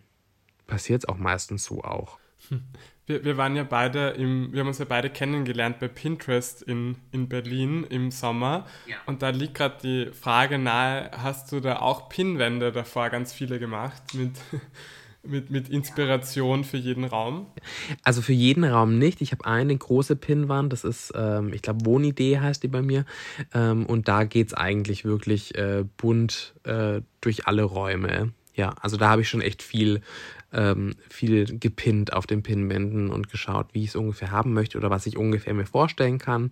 [0.66, 2.18] passiert es auch meistens so auch.
[3.06, 6.96] Wir, wir waren ja beide im, wir haben uns ja beide kennengelernt bei Pinterest in,
[7.10, 8.66] in Berlin im Sommer.
[8.86, 8.96] Ja.
[9.06, 13.58] Und da liegt gerade die Frage nahe, hast du da auch Pinwände davor ganz viele
[13.58, 14.30] gemacht mit,
[15.24, 17.46] mit, mit Inspiration für jeden Raum?
[18.04, 19.20] Also für jeden Raum nicht.
[19.20, 23.04] Ich habe eine große Pinwand, das ist, ähm, ich glaube, Wohnidee heißt die bei mir.
[23.52, 28.32] Ähm, und da geht es eigentlich wirklich äh, bunt äh, durch alle Räume.
[28.54, 30.02] Ja, also da habe ich schon echt viel
[30.52, 34.90] ähm, viel gepinnt auf den Pinwänden und geschaut, wie ich es ungefähr haben möchte oder
[34.90, 36.50] was ich ungefähr mir vorstellen kann.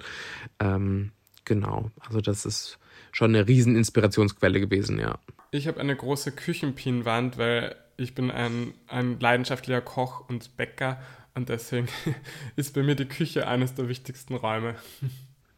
[0.58, 1.12] Ähm,
[1.44, 2.78] genau, also das ist
[3.12, 5.18] schon eine riesen Inspirationsquelle gewesen, ja.
[5.50, 11.00] Ich habe eine große Küchenpinwand, weil ich bin ein, ein leidenschaftlicher Koch und Bäcker
[11.34, 11.88] und deswegen
[12.56, 14.76] ist bei mir die Küche eines der wichtigsten Räume.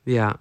[0.05, 0.40] Ja,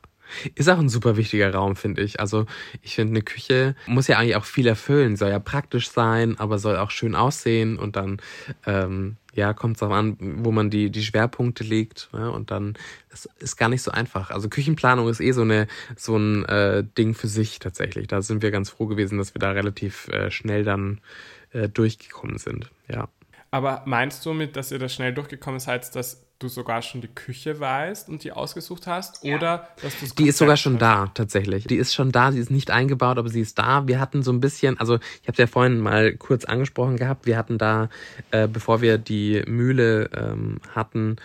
[0.56, 2.20] ist auch ein super wichtiger Raum, finde ich.
[2.20, 2.46] Also
[2.82, 6.60] ich finde, eine Küche muss ja eigentlich auch viel erfüllen, soll ja praktisch sein, aber
[6.60, 8.22] soll auch schön aussehen und dann
[8.66, 12.10] ähm, ja, kommt es darauf an, wo man die, die Schwerpunkte legt.
[12.14, 12.78] Ja, und dann
[13.10, 14.32] das ist gar nicht so einfach.
[14.32, 18.08] Also Küchenplanung ist eh so, eine, so ein äh, Ding für sich tatsächlich.
[18.08, 21.00] Da sind wir ganz froh gewesen, dass wir da relativ äh, schnell dann
[21.52, 22.70] äh, durchgekommen sind.
[22.90, 23.08] Ja.
[23.52, 27.08] Aber meinst du mit, dass ihr da schnell durchgekommen seid, dass du sogar schon die
[27.08, 29.24] Küche weißt und die ausgesucht hast?
[29.24, 29.36] Ja.
[29.36, 30.82] Oder dass du Die ist sogar schon hast?
[30.82, 31.66] da, tatsächlich.
[31.66, 33.88] Die ist schon da, sie ist nicht eingebaut, aber sie ist da.
[33.88, 37.26] Wir hatten so ein bisschen, also ich habe es ja vorhin mal kurz angesprochen gehabt,
[37.26, 37.90] wir hatten da,
[38.32, 41.18] äh, bevor wir die Mühle ähm, hatten,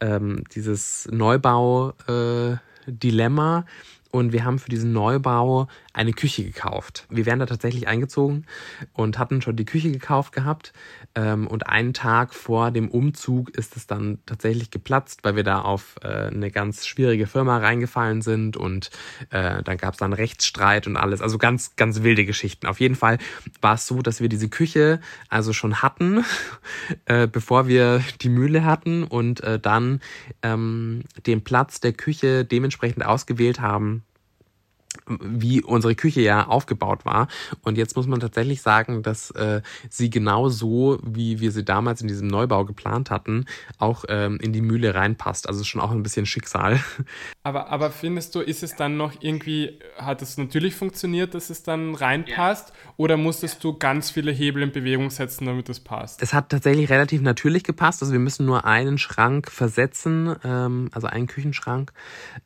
[0.00, 3.58] ähm, dieses Neubau-Dilemma.
[3.58, 3.62] Äh,
[4.10, 7.06] und wir haben für diesen Neubau eine Küche gekauft.
[7.10, 8.46] Wir wären da tatsächlich eingezogen
[8.92, 10.72] und hatten schon die Küche gekauft gehabt.
[11.14, 15.60] Ähm, und einen Tag vor dem Umzug ist es dann tatsächlich geplatzt, weil wir da
[15.60, 18.90] auf äh, eine ganz schwierige Firma reingefallen sind und
[19.30, 21.20] äh, dann gab es dann Rechtsstreit und alles.
[21.20, 22.66] Also ganz, ganz wilde Geschichten.
[22.66, 23.18] Auf jeden Fall
[23.60, 26.24] war es so, dass wir diese Küche also schon hatten,
[27.06, 30.00] äh, bevor wir die Mühle hatten und dann
[30.42, 33.99] ähm, den Platz der Küche dementsprechend ausgewählt haben
[35.06, 37.28] wie unsere Küche ja aufgebaut war.
[37.62, 42.00] Und jetzt muss man tatsächlich sagen, dass äh, sie genau so, wie wir sie damals
[42.00, 43.46] in diesem Neubau geplant hatten,
[43.78, 45.48] auch ähm, in die Mühle reinpasst.
[45.48, 46.80] Also schon auch ein bisschen Schicksal.
[47.42, 51.62] Aber, aber findest du, ist es dann noch irgendwie, hat es natürlich funktioniert, dass es
[51.62, 52.68] dann reinpasst?
[52.68, 52.92] Ja.
[52.96, 56.22] Oder musstest du ganz viele Hebel in Bewegung setzen, damit es passt?
[56.22, 58.02] Es hat tatsächlich relativ natürlich gepasst.
[58.02, 61.92] Also wir müssen nur einen Schrank versetzen, ähm, also einen Küchenschrank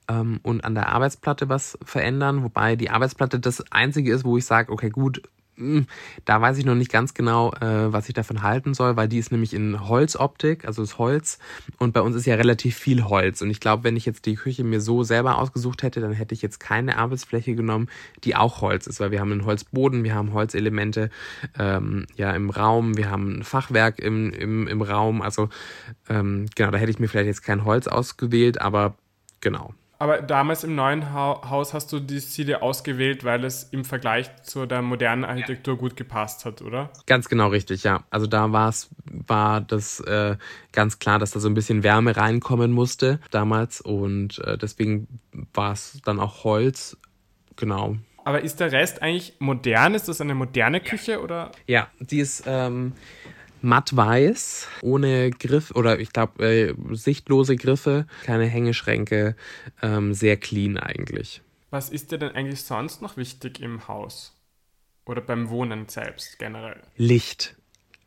[0.09, 4.45] ähm, und an der Arbeitsplatte was verändern, wobei die Arbeitsplatte das einzige ist, wo ich
[4.45, 5.23] sage, okay, gut,
[5.57, 5.87] hm,
[6.25, 9.19] da weiß ich noch nicht ganz genau, äh, was ich davon halten soll, weil die
[9.19, 11.39] ist nämlich in Holzoptik, also ist Holz.
[11.79, 13.41] Und bei uns ist ja relativ viel Holz.
[13.41, 16.35] Und ich glaube, wenn ich jetzt die Küche mir so selber ausgesucht hätte, dann hätte
[16.35, 17.89] ich jetzt keine Arbeitsfläche genommen,
[18.25, 21.11] die auch Holz ist, weil wir haben einen Holzboden, wir haben Holzelemente
[21.57, 25.23] ähm, ja im Raum, wir haben ein Fachwerk im, im, im Raum.
[25.23, 25.51] Also
[26.09, 28.97] ähm, genau, da hätte ich mir vielleicht jetzt kein Holz ausgewählt, aber
[29.41, 29.73] genau.
[30.05, 34.31] Aber damals im neuen ha Haus hast du die Ziele ausgewählt, weil es im Vergleich
[34.43, 36.91] zu der modernen Architektur gut gepasst hat, oder?
[37.07, 38.05] Ganz genau richtig, ja.
[38.11, 40.37] Also da war's, war das äh,
[40.73, 45.09] ganz klar, dass da so ein bisschen Wärme reinkommen musste damals und äh, deswegen
[45.55, 46.99] war es dann auch Holz,
[47.57, 47.97] genau.
[48.27, 49.95] Aber ist der Rest eigentlich modern?
[49.95, 51.51] Ist das eine moderne Küche oder?
[51.67, 52.93] Ja, die ist ähm,
[53.65, 59.35] matt weiß, ohne Griff oder ich glaube äh, sichtlose Griffe, keine Hängeschränke,
[59.83, 61.43] ähm, sehr clean eigentlich.
[61.71, 64.33] Was ist dir denn eigentlich sonst noch wichtig im Haus?
[65.07, 66.81] Oder beim Wohnen selbst generell?
[66.97, 67.57] Licht.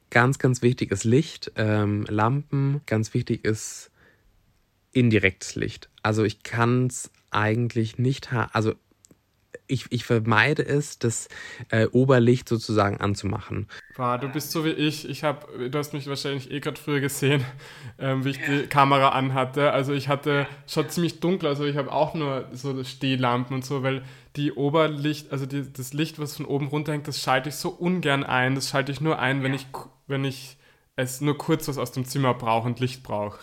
[0.10, 2.82] Ganz, ganz wichtig ist Licht, ähm, Lampen.
[2.86, 3.92] Ganz wichtig ist
[4.94, 5.90] indirektes Licht.
[6.02, 8.50] Also ich kann es eigentlich nicht haben.
[8.54, 8.74] Also
[9.68, 11.28] ich, ich vermeide es, das
[11.70, 13.68] äh, Oberlicht sozusagen anzumachen.
[13.96, 15.10] Wow, du bist so wie ich.
[15.10, 17.44] Ich habe, du hast mich wahrscheinlich eh gerade früher gesehen,
[17.98, 19.72] ähm, wie ich die Kamera anhatte.
[19.72, 23.84] Also ich hatte schon ziemlich dunkel, also ich habe auch nur so Stehlampen und so,
[23.84, 24.04] weil
[24.36, 28.24] die Oberlicht, also die, das Licht, was von oben runterhängt, das schalte ich so ungern
[28.24, 28.56] ein.
[28.56, 29.66] Das schalte ich nur ein, wenn ich,
[30.06, 30.58] wenn ich
[30.96, 33.40] es nur kurz was aus dem Zimmer brauche und Licht brauche.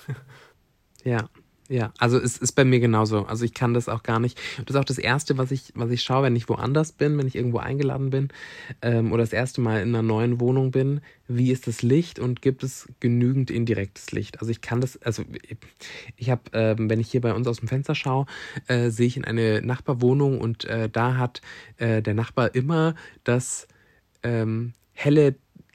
[1.04, 1.28] Ja,
[1.70, 3.24] Ja, also es ist bei mir genauso.
[3.24, 4.38] Also ich kann das auch gar nicht.
[4.58, 7.26] Das ist auch das Erste, was ich, was ich schaue, wenn ich woanders bin, wenn
[7.26, 8.28] ich irgendwo eingeladen bin
[8.82, 11.00] ähm, oder das erste Mal in einer neuen Wohnung bin.
[11.26, 14.40] Wie ist das Licht und gibt es genügend indirektes Licht?
[14.40, 15.24] Also ich kann das, also
[16.16, 18.26] ich, habe, ähm, wenn ich hier bei uns aus dem Fenster schaue,
[18.68, 21.40] äh, sehe ich in eine Nachbarwohnung und äh, da hat
[21.78, 23.68] äh, der Nachbar immer das
[24.22, 25.34] ähm, helle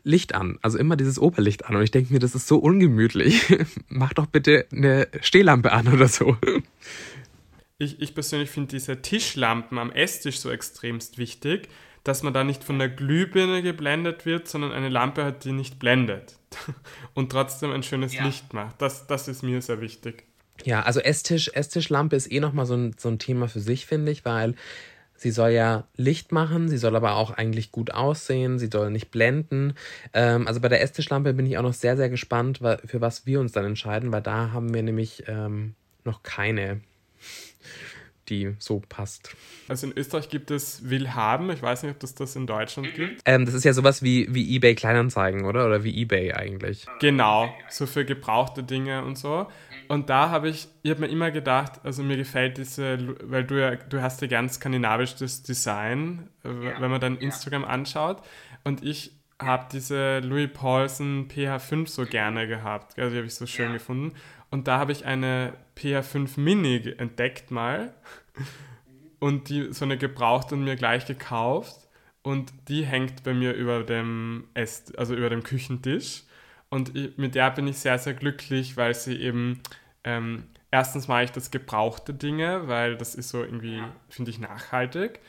[0.09, 1.75] Licht an, also immer dieses Oberlicht an.
[1.75, 3.43] Und ich denke mir, das ist so ungemütlich.
[3.87, 6.35] Mach doch bitte eine Stehlampe an oder so.
[7.77, 11.69] Ich, ich persönlich finde diese Tischlampen am Esstisch so extremst wichtig,
[12.03, 15.79] dass man da nicht von der Glühbirne geblendet wird, sondern eine Lampe hat, die nicht
[15.79, 16.37] blendet
[17.13, 18.25] und trotzdem ein schönes ja.
[18.25, 18.81] Licht macht.
[18.81, 20.23] Das, das ist mir sehr wichtig.
[20.65, 24.11] Ja, also Esstisch, Esstischlampe ist eh nochmal so ein, so ein Thema für sich, finde
[24.11, 24.55] ich, weil
[25.19, 29.11] Sie soll ja Licht machen, sie soll aber auch eigentlich gut aussehen, sie soll nicht
[29.11, 29.73] blenden.
[30.13, 33.39] Ähm, also bei der Esstischlampe bin ich auch noch sehr, sehr gespannt, für was wir
[33.39, 36.81] uns dann entscheiden, weil da haben wir nämlich ähm, noch keine,
[38.29, 39.35] die so passt.
[39.67, 43.21] Also in Österreich gibt es Willhaben, ich weiß nicht, ob das das in Deutschland gibt.
[43.25, 45.65] Ähm, das ist ja sowas wie, wie eBay Kleinanzeigen, oder?
[45.65, 46.85] Oder wie eBay eigentlich.
[46.99, 49.47] Genau, so für gebrauchte Dinge und so.
[49.87, 53.59] Und da habe ich, ich habe mir immer gedacht, also mir gefällt diese, weil du
[53.59, 56.79] ja, du hast ja ganz skandinavisches Design, äh, ja.
[56.79, 58.21] wenn man dann Instagram anschaut.
[58.63, 62.99] Und ich habe diese Louis Paulsen PH5 so gerne gehabt.
[62.99, 63.73] Also die habe ich so schön ja.
[63.73, 64.15] gefunden.
[64.51, 67.93] Und da habe ich eine PH5 Mini entdeckt mal.
[69.19, 71.87] Und die so eine gebraucht und mir gleich gekauft.
[72.21, 76.23] Und die hängt bei mir über dem Ess, also über dem Küchentisch.
[76.69, 79.61] Und mit der bin ich sehr, sehr glücklich, weil sie eben,
[80.03, 85.19] ähm, erstens mache ich das gebrauchte Dinge, weil das ist so irgendwie, finde ich, nachhaltig.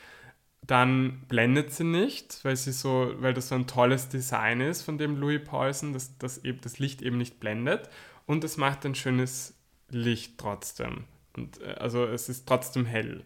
[0.67, 4.99] Dann blendet sie nicht, weil sie so, weil das so ein tolles Design ist von
[4.99, 7.89] dem Louis Paulsen, dass, dass eben das Licht eben nicht blendet.
[8.31, 9.55] Und es macht ein schönes
[9.89, 11.03] Licht trotzdem.
[11.37, 13.25] Und äh, also es ist trotzdem hell.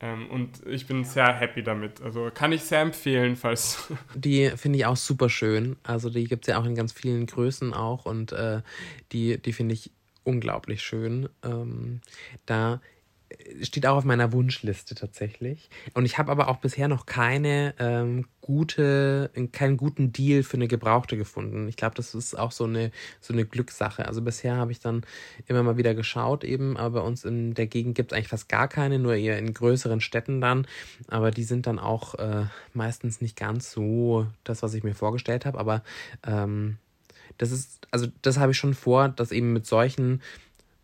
[0.00, 2.00] Ähm, und ich bin sehr happy damit.
[2.00, 3.86] Also kann ich sehr empfehlen, falls.
[4.16, 5.76] Die finde ich auch super schön.
[5.84, 8.62] Also die gibt es ja auch in ganz vielen Größen auch und äh,
[9.12, 9.92] die, die finde ich
[10.24, 11.28] unglaublich schön.
[11.44, 12.00] Ähm,
[12.46, 12.80] da
[13.62, 15.68] steht auch auf meiner Wunschliste tatsächlich.
[15.94, 20.68] Und ich habe aber auch bisher noch keine ähm, gute, keinen guten Deal für eine
[20.68, 21.68] gebrauchte gefunden.
[21.68, 24.06] Ich glaube, das ist auch so eine so eine Glückssache.
[24.06, 25.02] Also bisher habe ich dann
[25.46, 28.48] immer mal wieder geschaut, eben, aber bei uns in der Gegend gibt es eigentlich fast
[28.48, 30.66] gar keine, nur eher in größeren Städten dann.
[31.08, 35.46] Aber die sind dann auch äh, meistens nicht ganz so das, was ich mir vorgestellt
[35.46, 35.58] habe.
[35.58, 35.82] Aber
[36.24, 36.78] ähm,
[37.38, 40.22] das ist, also das habe ich schon vor, dass eben mit solchen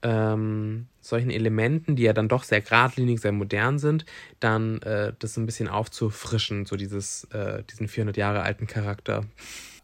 [0.02, 4.04] ähm, solchen Elementen, die ja dann doch sehr geradlinig, sehr modern sind,
[4.40, 9.24] dann äh, das ein bisschen aufzufrischen, so dieses, äh, diesen 400 Jahre alten Charakter.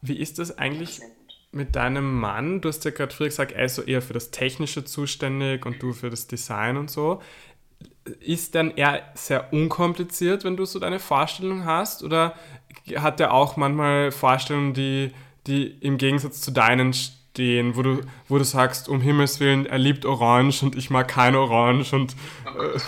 [0.01, 1.01] Wie ist das eigentlich
[1.51, 2.61] mit deinem Mann?
[2.61, 5.83] Du hast ja gerade früher gesagt, er ist so eher für das Technische zuständig und
[5.83, 7.21] du für das Design und so.
[8.21, 12.03] Ist dann er sehr unkompliziert, wenn du so deine Vorstellung hast?
[12.03, 12.35] Oder
[12.97, 15.13] hat er auch manchmal Vorstellungen, die,
[15.47, 19.79] die im Gegensatz zu deinen stehen, wo du, wo du sagst, um Himmels Willen, er
[19.79, 22.17] liebt Orange und ich mag kein Orange und.
[22.47, 22.79] Äh.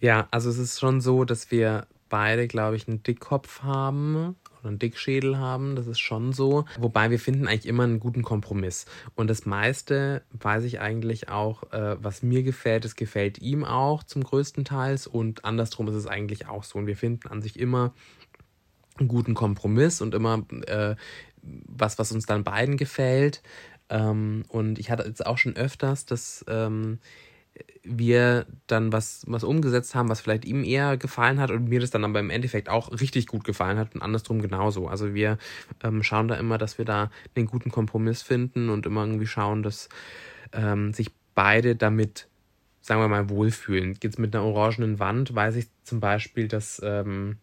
[0.00, 4.68] ja, also es ist schon so, dass wir beide, glaube ich, einen Dickkopf haben oder
[4.68, 5.76] einen Dickschädel haben.
[5.76, 6.66] Das ist schon so.
[6.78, 8.84] Wobei wir finden eigentlich immer einen guten Kompromiss.
[9.14, 14.02] Und das meiste weiß ich eigentlich auch, äh, was mir gefällt, es gefällt ihm auch
[14.02, 15.06] zum größten Teils.
[15.06, 16.78] Und andersrum ist es eigentlich auch so.
[16.78, 17.94] Und wir finden an sich immer
[18.98, 20.94] einen guten Kompromiss und immer äh,
[21.42, 23.42] was, was uns dann beiden gefällt.
[23.88, 26.98] Ähm, und ich hatte jetzt auch schon öfters, dass ähm,
[27.82, 31.90] wir dann was, was umgesetzt haben, was vielleicht ihm eher gefallen hat und mir das
[31.90, 34.86] dann aber im Endeffekt auch richtig gut gefallen hat und andersrum genauso.
[34.86, 35.38] Also wir
[35.82, 39.62] ähm, schauen da immer, dass wir da einen guten Kompromiss finden und immer irgendwie schauen,
[39.62, 39.88] dass
[40.52, 42.28] ähm, sich beide damit,
[42.80, 43.98] sagen wir mal, wohlfühlen.
[44.02, 47.38] Jetzt mit einer orangenen Wand weiß ich zum Beispiel, dass ähm,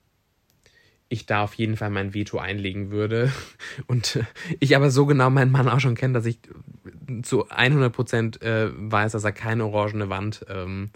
[1.10, 3.32] ich da auf jeden Fall mein Veto einlegen würde.
[3.88, 4.20] Und
[4.60, 6.40] ich aber so genau meinen Mann auch schon kenne, dass ich
[7.24, 10.92] zu 100 Prozent äh, weiß, dass er keine orangene Wand ähm,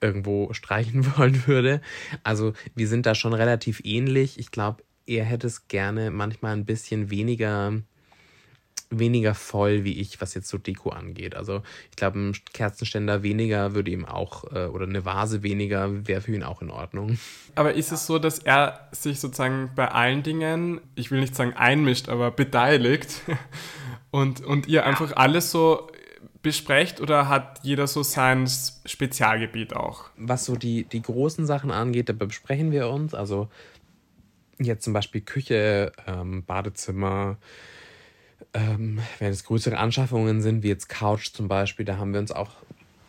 [0.00, 1.80] irgendwo streichen wollen würde.
[2.22, 4.38] Also wir sind da schon relativ ähnlich.
[4.38, 7.80] Ich glaube, er hätte es gerne manchmal ein bisschen weniger
[8.90, 11.34] weniger voll wie ich, was jetzt so Deko angeht.
[11.34, 16.20] Also ich glaube, ein Kerzenständer weniger würde ihm auch, äh, oder eine Vase weniger wäre
[16.20, 17.18] für ihn auch in Ordnung.
[17.54, 21.52] Aber ist es so, dass er sich sozusagen bei allen Dingen, ich will nicht sagen
[21.54, 23.22] einmischt, aber beteiligt
[24.10, 25.90] und, und ihr einfach alles so
[26.40, 28.48] besprecht oder hat jeder so sein
[28.86, 30.04] Spezialgebiet auch?
[30.16, 33.12] Was so die, die großen Sachen angeht, da besprechen wir uns.
[33.12, 33.48] Also
[34.58, 37.36] jetzt zum Beispiel Küche, ähm, Badezimmer,
[38.54, 42.32] ähm, wenn es größere Anschaffungen sind, wie jetzt Couch zum Beispiel, da haben wir uns
[42.32, 42.50] auch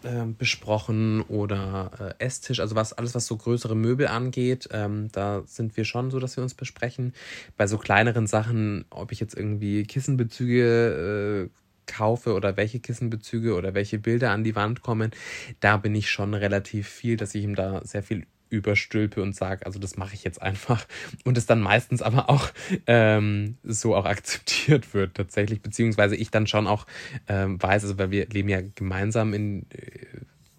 [0.04, 5.44] äh, besprochen oder äh, Esstisch, also was alles, was so größere Möbel angeht, ähm, da
[5.46, 7.14] sind wir schon so, dass wir uns besprechen.
[7.58, 13.74] Bei so kleineren Sachen, ob ich jetzt irgendwie Kissenbezüge äh, kaufe oder welche Kissenbezüge oder
[13.74, 15.12] welche Bilder an die Wand kommen,
[15.60, 19.66] da bin ich schon relativ viel, dass ich ihm da sehr viel überstülpe und sage,
[19.66, 20.86] also das mache ich jetzt einfach.
[21.24, 22.50] Und es dann meistens aber auch
[22.88, 26.86] ähm, so auch akzeptiert wird tatsächlich, beziehungsweise ich dann schon auch
[27.28, 30.06] ähm, weiß, also weil wir leben ja gemeinsam in, äh,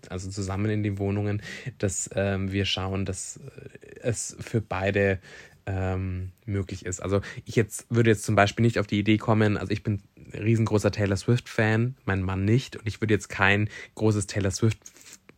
[0.09, 1.43] also zusammen in den Wohnungen,
[1.79, 5.19] dass ähm, wir schauen, dass äh, es für beide
[5.67, 7.01] ähm, möglich ist.
[7.01, 10.03] Also ich jetzt würde jetzt zum Beispiel nicht auf die Idee kommen, also ich bin
[10.33, 14.79] riesengroßer Taylor Swift-Fan, mein Mann nicht, und ich würde jetzt kein großes Taylor Swift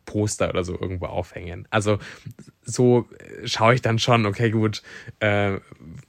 [0.05, 1.67] Poster oder so irgendwo aufhängen.
[1.69, 1.99] Also
[2.63, 3.07] so
[3.45, 4.81] schaue ich dann schon, okay, gut,
[5.19, 5.59] äh,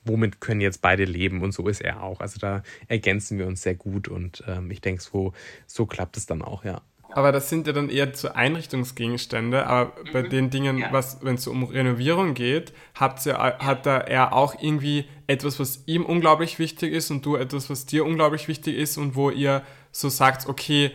[0.04, 2.20] womit können jetzt beide leben und so ist er auch.
[2.20, 5.32] Also da ergänzen wir uns sehr gut und ähm, ich denke, so,
[5.66, 6.82] so klappt es dann auch, ja.
[7.14, 9.66] Aber das sind ja dann eher zu Einrichtungsgegenstände.
[9.66, 10.30] Aber bei mhm.
[10.30, 11.04] den Dingen, ja.
[11.22, 16.04] wenn es um Renovierung geht, habt ihr, hat da er auch irgendwie etwas, was ihm
[16.04, 20.08] unglaublich wichtig ist und du etwas, was dir unglaublich wichtig ist und wo ihr so
[20.08, 20.90] sagt, okay,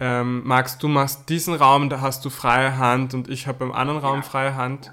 [0.00, 3.72] ähm, Max, du machst diesen Raum, da hast du freie Hand und ich habe beim
[3.72, 4.22] anderen Raum ja.
[4.22, 4.92] freie Hand.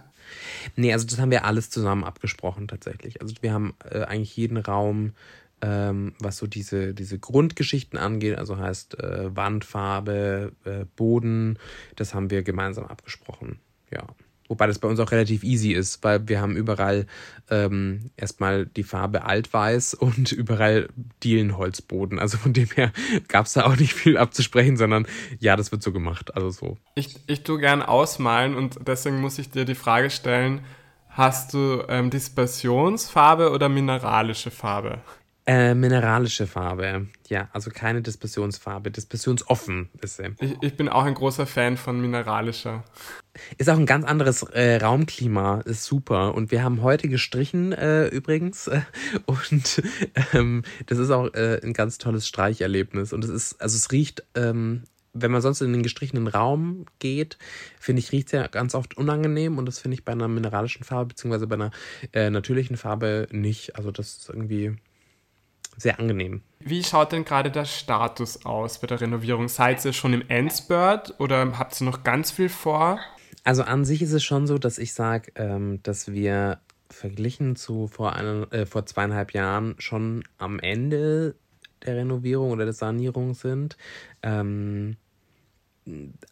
[0.76, 3.22] Nee, also das haben wir alles zusammen abgesprochen tatsächlich.
[3.22, 5.14] Also wir haben äh, eigentlich jeden Raum,
[5.62, 11.58] ähm, was so diese, diese Grundgeschichten angeht, also heißt äh, Wandfarbe, äh, Boden,
[11.96, 13.60] das haben wir gemeinsam abgesprochen.
[13.90, 14.04] Ja.
[14.48, 17.06] Wobei das bei uns auch relativ easy ist, weil wir haben überall
[17.50, 20.90] ähm, erstmal die Farbe Altweiß und überall
[21.24, 22.20] Dielenholzboden.
[22.20, 22.92] Also von dem her
[23.28, 25.08] gab es da auch nicht viel abzusprechen, sondern
[25.40, 26.36] ja, das wird so gemacht.
[26.36, 26.78] Also so.
[26.96, 30.62] Ich, ich tue gern ausmalen und deswegen muss ich dir die Frage stellen,
[31.10, 35.00] hast du ähm, Dispersionsfarbe oder mineralische Farbe?
[35.50, 40.36] Äh, mineralische Farbe, ja, also keine Dispersionsfarbe, dispersionsoffen ist sie.
[40.42, 42.84] Ich, ich, bin auch ein großer Fan von mineralischer.
[43.58, 46.36] Ist auch ein ganz anderes äh, Raumklima, ist super.
[46.36, 48.70] Und wir haben heute gestrichen äh, übrigens
[49.26, 49.82] und
[50.34, 53.14] ähm, das ist auch äh, ein ganz tolles Streicherlebnis.
[53.14, 54.84] Und es ist, also es riecht ähm,
[55.14, 57.38] wenn man sonst in den gestrichenen Raum geht,
[57.80, 60.84] finde ich, riecht es ja ganz oft unangenehm und das finde ich bei einer mineralischen
[60.84, 61.72] Farbe beziehungsweise bei einer
[62.14, 63.78] äh, natürlichen Farbe nicht.
[63.78, 64.76] Also das ist irgendwie
[65.78, 66.42] sehr angenehm.
[66.60, 69.48] Wie schaut denn gerade der Status aus bei der Renovierung?
[69.48, 73.00] Seid ihr schon im Endspurt oder habt ihr noch ganz viel vor?
[73.44, 76.60] Also an sich ist es schon so, dass ich sage, ähm, dass wir
[76.90, 81.36] verglichen zu vor, einer, äh, vor zweieinhalb Jahren schon am Ende
[81.86, 83.78] der Renovierung oder der Sanierung sind.
[84.24, 84.98] Ähm,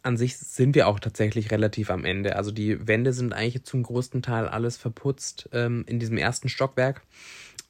[0.02, 2.36] an sich sind wir auch tatsächlich relativ am Ende.
[2.36, 7.02] Also die Wände sind eigentlich zum größten Teil alles verputzt ähm, in diesem ersten Stockwerk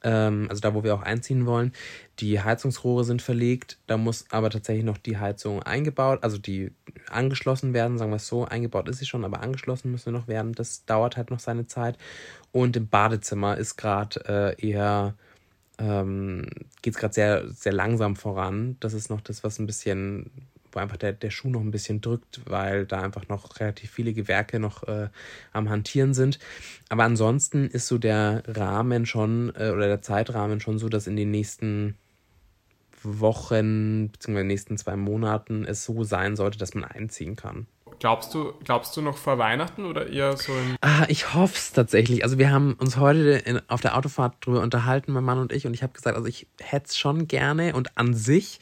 [0.07, 1.73] ähm, also da, wo wir auch einziehen wollen.
[2.19, 6.71] Die Heizungsrohre sind verlegt, da muss aber tatsächlich noch die Heizung eingebaut, also die
[7.09, 8.45] angeschlossen werden, sagen wir es so.
[8.45, 10.53] Eingebaut ist sie schon, aber angeschlossen müssen noch werden.
[10.53, 11.97] Das dauert halt noch seine Zeit.
[12.53, 15.15] Und im Badezimmer ist gerade äh, eher
[15.77, 16.47] ähm,
[16.81, 18.77] geht es gerade sehr, sehr langsam voran.
[18.79, 20.31] Das ist noch das, was ein bisschen
[20.77, 24.13] wo einfach der, der Schuh noch ein bisschen drückt, weil da einfach noch relativ viele
[24.13, 25.09] Gewerke noch äh,
[25.51, 26.39] am Hantieren sind.
[26.89, 31.15] Aber ansonsten ist so der Rahmen schon äh, oder der Zeitrahmen schon so, dass in
[31.15, 31.97] den nächsten
[33.01, 34.31] Wochen bzw.
[34.31, 37.67] in den nächsten zwei Monaten es so sein sollte, dass man einziehen kann.
[37.99, 41.71] Glaubst du, glaubst du noch vor Weihnachten oder eher so in Ah, ich hoffe es
[41.73, 42.23] tatsächlich.
[42.23, 45.65] Also wir haben uns heute in, auf der Autofahrt drüber unterhalten, mein Mann und ich,
[45.65, 48.59] und ich habe gesagt, also ich hätte es schon gerne und an sich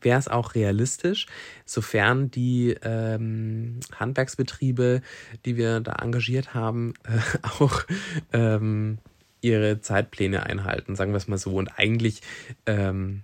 [0.00, 1.26] wäre es auch realistisch,
[1.64, 5.02] sofern die ähm, Handwerksbetriebe,
[5.44, 7.84] die wir da engagiert haben, äh, auch
[8.32, 8.98] ähm,
[9.40, 11.54] ihre Zeitpläne einhalten, sagen wir es mal so.
[11.54, 12.22] Und eigentlich,
[12.66, 13.22] ähm,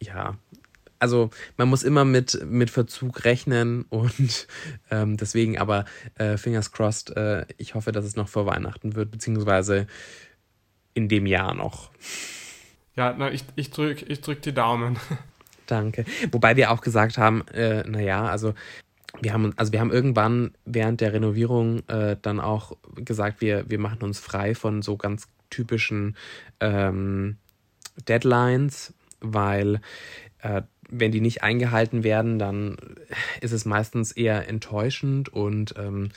[0.00, 0.36] ja,
[0.98, 4.46] also man muss immer mit, mit Verzug rechnen und
[4.90, 5.84] ähm, deswegen aber
[6.16, 9.86] äh, fingers crossed, äh, ich hoffe, dass es noch vor Weihnachten wird, beziehungsweise
[10.94, 11.90] in dem Jahr noch.
[12.94, 14.98] Ja, na, ich, ich drücke ich drück die Daumen.
[15.66, 16.04] Danke.
[16.32, 18.54] Wobei wir auch gesagt haben, äh, naja, also
[19.20, 23.78] wir haben, also wir haben irgendwann während der Renovierung äh, dann auch gesagt, wir, wir
[23.78, 26.16] machen uns frei von so ganz typischen
[26.60, 27.36] ähm,
[28.08, 29.80] Deadlines, weil
[30.42, 32.76] äh, wenn die nicht eingehalten werden, dann
[33.40, 36.10] ist es meistens eher enttäuschend und ähm,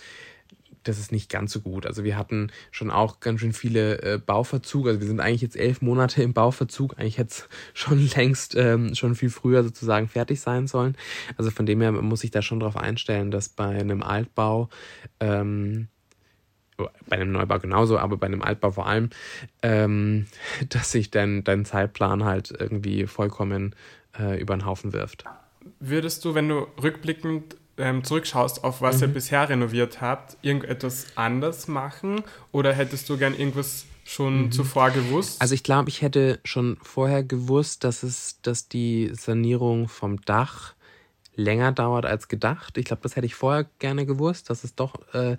[0.89, 1.85] das ist nicht ganz so gut.
[1.85, 4.87] Also wir hatten schon auch ganz schön viele äh, Bauverzug.
[4.87, 6.97] Also wir sind eigentlich jetzt elf Monate im Bauverzug.
[6.97, 10.97] Eigentlich hätte es schon längst ähm, schon viel früher sozusagen fertig sein sollen.
[11.37, 14.69] Also von dem her muss ich da schon darauf einstellen, dass bei einem Altbau
[15.19, 15.87] ähm,
[17.07, 19.09] bei einem Neubau genauso, aber bei einem Altbau vor allem,
[19.61, 20.25] ähm,
[20.69, 23.75] dass sich dein, dein Zeitplan halt irgendwie vollkommen
[24.17, 25.25] äh, über den Haufen wirft.
[25.79, 29.03] Würdest du, wenn du rückblickend ähm, zurückschaust, auf was mhm.
[29.03, 34.51] ihr bisher renoviert habt, irgendetwas anders machen oder hättest du gern irgendwas schon mhm.
[34.51, 35.41] zuvor gewusst?
[35.41, 40.73] Also ich glaube, ich hätte schon vorher gewusst, dass es, dass die Sanierung vom Dach
[41.35, 42.77] länger dauert als gedacht.
[42.77, 45.37] Ich glaube, das hätte ich vorher gerne gewusst, dass es doch äh,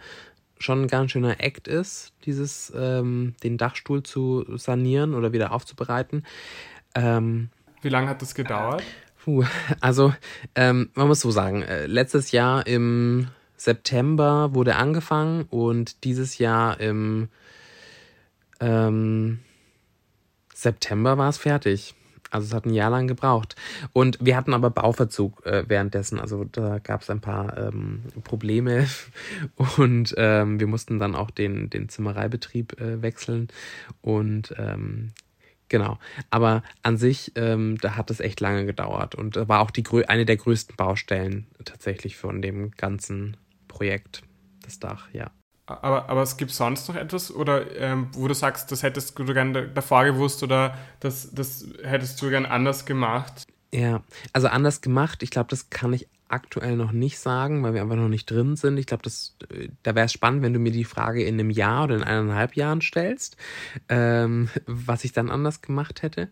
[0.58, 6.24] schon ein ganz schöner Act ist, dieses ähm, den Dachstuhl zu sanieren oder wieder aufzubereiten.
[6.94, 7.50] Ähm,
[7.82, 8.82] Wie lange hat das gedauert?
[9.30, 9.44] Puh,
[9.80, 10.12] also
[10.56, 16.80] ähm, man muss so sagen, äh, letztes Jahr im September wurde angefangen und dieses Jahr
[16.80, 17.28] im
[18.58, 19.38] ähm,
[20.52, 21.94] September war es fertig.
[22.30, 23.54] Also es hat ein Jahr lang gebraucht.
[23.92, 26.18] Und wir hatten aber Bauverzug äh, währenddessen.
[26.18, 28.88] Also da gab es ein paar ähm, Probleme
[29.76, 33.46] und ähm, wir mussten dann auch den, den Zimmereibetrieb äh, wechseln.
[34.02, 35.12] Und ähm,
[35.70, 35.98] genau.
[36.28, 39.14] Aber an sich, ähm, da hat es echt lange gedauert.
[39.14, 44.22] Und war auch die eine der größten Baustellen tatsächlich von dem ganzen Projekt,
[44.62, 45.30] das Dach, ja.
[45.64, 49.24] Aber, aber es gibt sonst noch etwas, oder ähm, wo du sagst, das hättest du
[49.24, 53.46] gerne davor gewusst oder das, das hättest du gerne anders gemacht?
[53.72, 54.02] Ja,
[54.32, 57.96] also anders gemacht, ich glaube, das kann ich aktuell noch nicht sagen, weil wir einfach
[57.96, 58.78] noch nicht drin sind.
[58.78, 59.08] Ich glaube,
[59.50, 62.04] äh, da wäre es spannend, wenn du mir die Frage in einem Jahr oder in
[62.04, 63.36] eineinhalb Jahren stellst,
[63.88, 66.30] ähm, was ich dann anders gemacht hätte.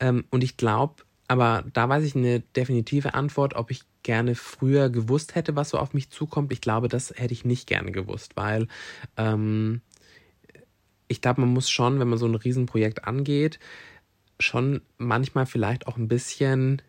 [0.00, 4.88] Ähm, und ich glaube, aber da weiß ich eine definitive Antwort, ob ich gerne früher
[4.88, 6.52] gewusst hätte, was so auf mich zukommt.
[6.52, 8.66] Ich glaube, das hätte ich nicht gerne gewusst, weil
[9.18, 9.82] ähm,
[11.06, 13.58] ich glaube, man muss schon, wenn man so ein Riesenprojekt angeht,
[14.40, 16.80] schon manchmal vielleicht auch ein bisschen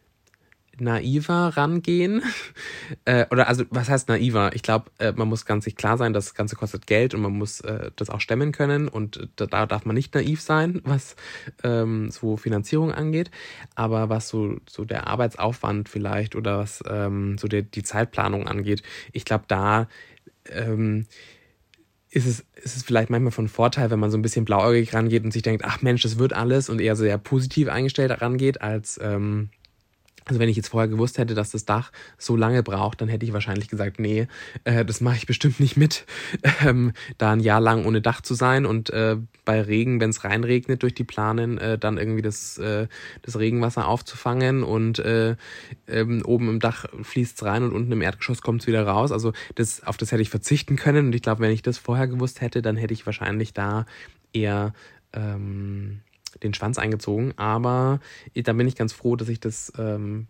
[0.82, 2.23] naiver rangehen.
[3.05, 4.51] äh, oder also, was heißt naiver?
[4.53, 7.34] Ich glaube, äh, man muss ganz sich klar sein, das Ganze kostet Geld und man
[7.34, 11.15] muss äh, das auch stemmen können und da, da darf man nicht naiv sein, was
[11.63, 13.32] ähm, so Finanzierung angeht.
[13.75, 18.84] Aber was so, so der Arbeitsaufwand vielleicht oder was ähm, so der, die Zeitplanung angeht,
[19.13, 19.88] ich glaube, da
[20.49, 21.05] ähm,
[22.11, 25.23] ist es, ist es vielleicht manchmal von Vorteil, wenn man so ein bisschen blauäugig rangeht
[25.23, 28.99] und sich denkt, ach Mensch, das wird alles und eher sehr positiv eingestellt rangeht, als
[29.01, 29.49] ähm,
[30.26, 33.26] also wenn ich jetzt vorher gewusst hätte, dass das Dach so lange braucht, dann hätte
[33.26, 34.28] ich wahrscheinlich gesagt, nee,
[34.63, 36.05] äh, das mache ich bestimmt nicht mit,
[36.65, 40.24] ähm, da ein Jahr lang ohne Dach zu sein und äh, bei Regen, wenn es
[40.24, 42.88] reinregnet durch die Planen, äh, dann irgendwie das, äh,
[43.22, 45.36] das Regenwasser aufzufangen und äh,
[45.88, 49.11] ähm, oben im Dach fließt es rein und unten im Erdgeschoss kommt es wieder raus.
[49.11, 52.07] Also das, auf das hätte ich verzichten können und ich glaube, wenn ich das vorher
[52.07, 53.86] gewusst hätte, dann hätte ich wahrscheinlich da
[54.34, 54.74] eher
[55.13, 56.01] ähm,
[56.43, 57.33] den Schwanz eingezogen.
[57.37, 57.99] Aber
[58.35, 60.27] da bin ich ganz froh, dass ich das, ähm,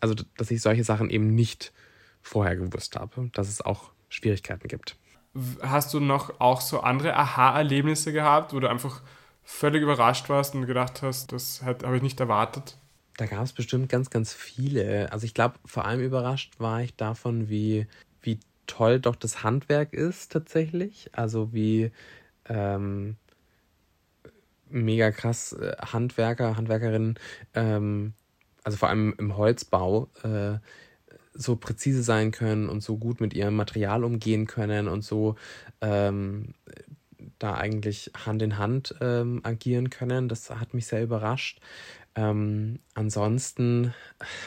[0.00, 1.72] also dass ich solche Sachen eben nicht
[2.22, 4.96] vorher gewusst habe, dass es auch Schwierigkeiten gibt.
[5.62, 9.02] Hast du noch auch so andere Aha-Erlebnisse gehabt, wo du einfach
[9.42, 12.76] völlig überrascht warst und gedacht hast, das habe ich nicht erwartet?
[13.16, 15.12] Da gab es bestimmt ganz, ganz viele.
[15.12, 17.86] Also ich glaube, vor allem überrascht war ich davon, wie,
[18.22, 21.10] wie toll doch das Handwerk ist tatsächlich.
[21.12, 21.92] Also wie,
[22.48, 23.16] ähm,
[24.70, 27.18] mega krass äh, Handwerker, Handwerkerinnen,
[27.54, 28.14] ähm,
[28.64, 30.58] also vor allem im Holzbau, äh,
[31.32, 35.36] so präzise sein können und so gut mit ihrem Material umgehen können und so
[35.80, 36.54] ähm,
[37.38, 40.28] da eigentlich Hand in Hand ähm, agieren können.
[40.28, 41.60] Das hat mich sehr überrascht.
[42.20, 43.94] Ähm, ansonsten,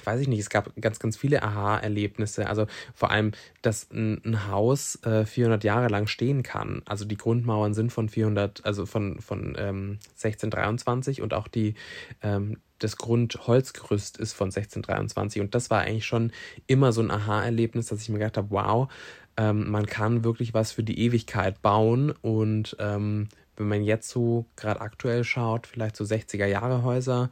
[0.03, 2.47] weiß ich nicht, es gab ganz, ganz viele Aha-Erlebnisse.
[2.47, 3.31] Also vor allem,
[3.63, 6.83] dass ein, ein Haus äh, 400 Jahre lang stehen kann.
[6.85, 11.73] Also die Grundmauern sind von 400, also von, von ähm, 1623 und auch die,
[12.21, 15.41] ähm, das Grundholzgerüst ist von 1623.
[15.41, 16.31] Und das war eigentlich schon
[16.67, 18.87] immer so ein Aha-Erlebnis, dass ich mir gedacht habe, wow,
[19.35, 24.45] ähm, man kann wirklich was für die Ewigkeit bauen und ähm, wenn man jetzt so
[24.55, 27.29] gerade aktuell schaut, vielleicht so 60er Jahre Häuser,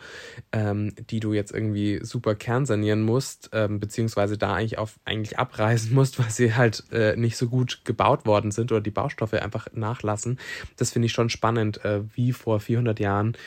[0.51, 5.93] ähm, die du jetzt irgendwie super kernsanieren musst, ähm, beziehungsweise da eigentlich auf eigentlich abreißen
[5.93, 9.67] musst, weil sie halt äh, nicht so gut gebaut worden sind oder die Baustoffe einfach
[9.73, 10.39] nachlassen.
[10.77, 13.37] Das finde ich schon spannend, äh, wie vor 400 Jahren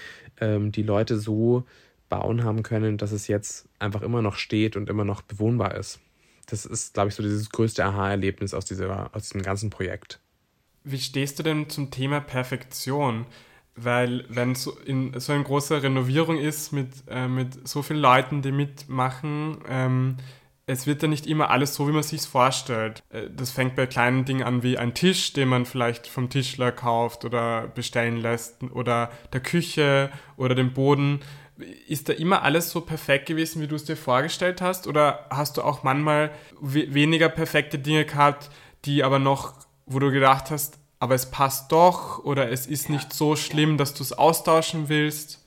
[0.40, 1.64] ähm, die Leute so
[2.08, 6.00] bauen haben können, dass es jetzt einfach immer noch steht und immer noch bewohnbar ist.
[6.46, 10.20] Das ist, glaube ich, so dieses größte Aha-Erlebnis aus, aus diesem ganzen Projekt.
[10.84, 13.26] Wie stehst du denn zum Thema Perfektion?
[13.74, 18.42] Weil wenn so, in, so eine große Renovierung ist mit, äh, mit so vielen Leuten,
[18.42, 20.16] die mitmachen, ähm,
[20.66, 23.02] es wird ja nicht immer alles so, wie man sich vorstellt.
[23.10, 26.70] Äh, das fängt bei kleinen Dingen an wie ein Tisch, den man vielleicht vom Tischler
[26.70, 31.20] kauft oder bestellen lässt oder der Küche oder dem Boden.
[31.88, 34.86] Ist da immer alles so perfekt gewesen, wie du es dir vorgestellt hast?
[34.86, 36.30] Oder hast du auch manchmal
[36.60, 38.50] weniger perfekte Dinge gehabt,
[38.84, 43.12] die aber noch wo du gedacht hast, aber es passt doch oder es ist nicht
[43.12, 45.40] so schlimm, dass du es austauschen willst?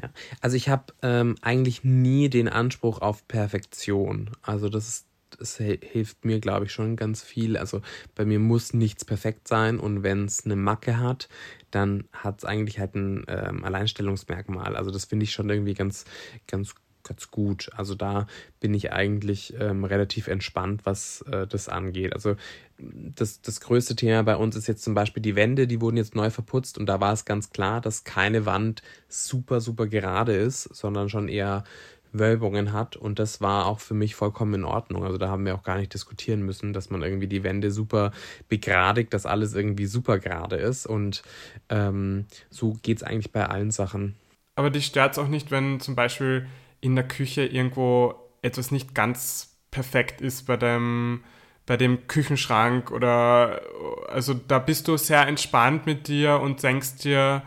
[0.00, 0.08] Ja,
[0.40, 4.30] also ich habe ähm, eigentlich nie den Anspruch auf Perfektion.
[4.42, 5.06] Also das ist
[5.38, 7.56] das hilft mir, glaube ich, schon ganz viel.
[7.56, 7.80] Also
[8.14, 11.28] bei mir muss nichts perfekt sein und wenn es eine Macke hat,
[11.70, 14.76] dann hat es eigentlich halt ein ähm, Alleinstellungsmerkmal.
[14.76, 16.04] Also das finde ich schon irgendwie ganz,
[16.46, 17.70] ganz ganz gut.
[17.76, 18.26] Also da
[18.60, 22.12] bin ich eigentlich ähm, relativ entspannt, was äh, das angeht.
[22.12, 22.36] Also
[22.78, 26.16] das, das größte Thema bei uns ist jetzt zum Beispiel die Wände, die wurden jetzt
[26.16, 30.64] neu verputzt und da war es ganz klar, dass keine Wand super, super gerade ist,
[30.74, 31.64] sondern schon eher
[32.12, 35.04] Wölbungen hat und das war auch für mich vollkommen in Ordnung.
[35.04, 38.12] Also da haben wir auch gar nicht diskutieren müssen, dass man irgendwie die Wände super
[38.48, 41.22] begradigt, dass alles irgendwie super gerade ist und
[41.70, 44.16] ähm, so geht es eigentlich bei allen Sachen.
[44.54, 46.46] Aber dich stört es auch nicht, wenn zum Beispiel
[46.82, 51.24] in der Küche irgendwo etwas nicht ganz perfekt ist bei dem,
[51.64, 53.62] bei dem Küchenschrank oder
[54.08, 57.42] also da bist du sehr entspannt mit dir und denkst dir,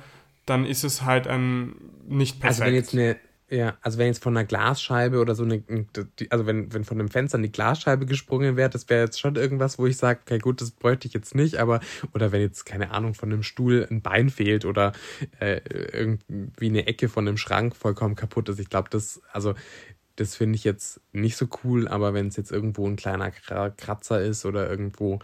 [0.48, 1.76] dann ist es halt ein
[2.08, 2.62] nicht perfekt.
[2.62, 5.64] Also wenn jetzt eine ja, also wenn jetzt von einer Glasscheibe oder so eine,
[6.32, 9.78] also wenn, wenn von einem Fenster eine Glasscheibe gesprungen wäre, das wäre jetzt schon irgendwas,
[9.78, 11.80] wo ich sage, okay, gut, das bräuchte ich jetzt nicht, aber,
[12.14, 14.94] oder wenn jetzt, keine Ahnung, von einem Stuhl ein Bein fehlt oder
[15.40, 15.62] äh,
[15.94, 19.54] irgendwie eine Ecke von einem Schrank vollkommen kaputt ist, ich glaube, das, also
[20.16, 24.22] das finde ich jetzt nicht so cool, aber wenn es jetzt irgendwo ein kleiner Kratzer
[24.22, 25.20] ist oder irgendwo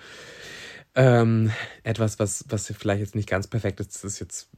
[0.95, 1.51] ähm,
[1.84, 4.49] etwas, was, was vielleicht jetzt nicht ganz perfekt ist, das ist jetzt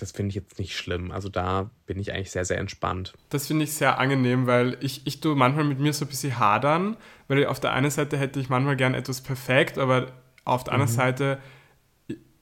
[0.00, 1.10] das finde ich jetzt nicht schlimm.
[1.10, 3.14] Also da bin ich eigentlich sehr, sehr entspannt.
[3.28, 6.38] Das finde ich sehr angenehm, weil ich, ich tue manchmal mit mir so ein bisschen
[6.38, 6.96] hadern,
[7.28, 10.12] weil auf der einen Seite hätte ich manchmal gern etwas perfekt, aber
[10.44, 10.82] auf der mhm.
[10.82, 11.38] anderen Seite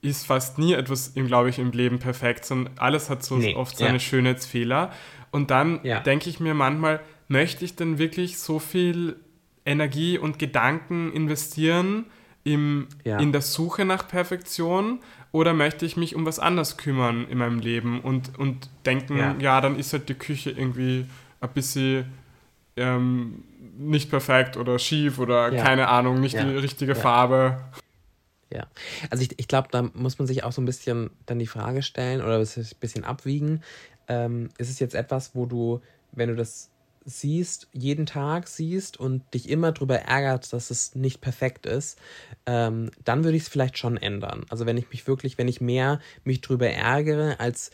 [0.01, 3.77] ist fast nie etwas, glaube ich, im Leben perfekt, sondern alles hat so nee, oft
[3.77, 3.99] seine ja.
[3.99, 4.91] Schönheitsfehler.
[5.31, 5.99] Und dann ja.
[5.99, 9.17] denke ich mir manchmal, möchte ich denn wirklich so viel
[9.65, 12.05] Energie und Gedanken investieren
[12.43, 13.19] im, ja.
[13.19, 14.99] in der Suche nach Perfektion?
[15.31, 19.35] Oder möchte ich mich um was anderes kümmern in meinem Leben und, und denken, ja.
[19.39, 21.05] ja dann ist halt die Küche irgendwie
[21.39, 22.05] ein bisschen
[22.75, 23.43] ähm,
[23.77, 25.63] nicht perfekt oder schief oder ja.
[25.63, 26.43] keine Ahnung, nicht ja.
[26.43, 27.61] die richtige Farbe.
[28.51, 28.65] Ja,
[29.11, 31.83] also ich, ich glaube, da muss man sich auch so ein bisschen dann die Frage
[31.83, 33.61] stellen oder ein bisschen abwiegen.
[34.07, 36.71] Ähm, ist es jetzt etwas, wo du, wenn du das
[37.09, 41.99] siehst, jeden Tag siehst und dich immer darüber ärgert, dass es nicht perfekt ist,
[42.45, 44.45] ähm, dann würde ich es vielleicht schon ändern.
[44.49, 47.71] Also wenn ich mich wirklich, wenn ich mehr mich darüber ärgere, als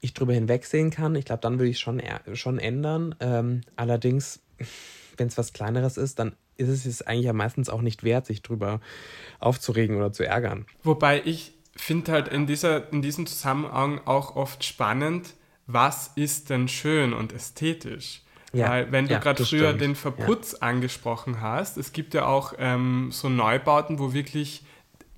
[0.00, 2.02] ich drüber hinwegsehen kann, ich glaube, dann würde ich es schon,
[2.34, 3.14] schon ändern.
[3.20, 4.40] Ähm, allerdings,
[5.16, 8.26] wenn es was Kleineres ist, dann ist es es eigentlich ja meistens auch nicht wert,
[8.26, 8.80] sich drüber
[9.40, 10.66] aufzuregen oder zu ärgern.
[10.82, 15.34] Wobei ich finde halt in, dieser, in diesem Zusammenhang auch oft spannend,
[15.66, 18.23] was ist denn schön und ästhetisch?
[18.54, 19.80] Ja, Weil wenn du ja, gerade früher stimmt.
[19.80, 20.58] den Verputz ja.
[20.60, 24.64] angesprochen hast, es gibt ja auch ähm, so Neubauten, wo wirklich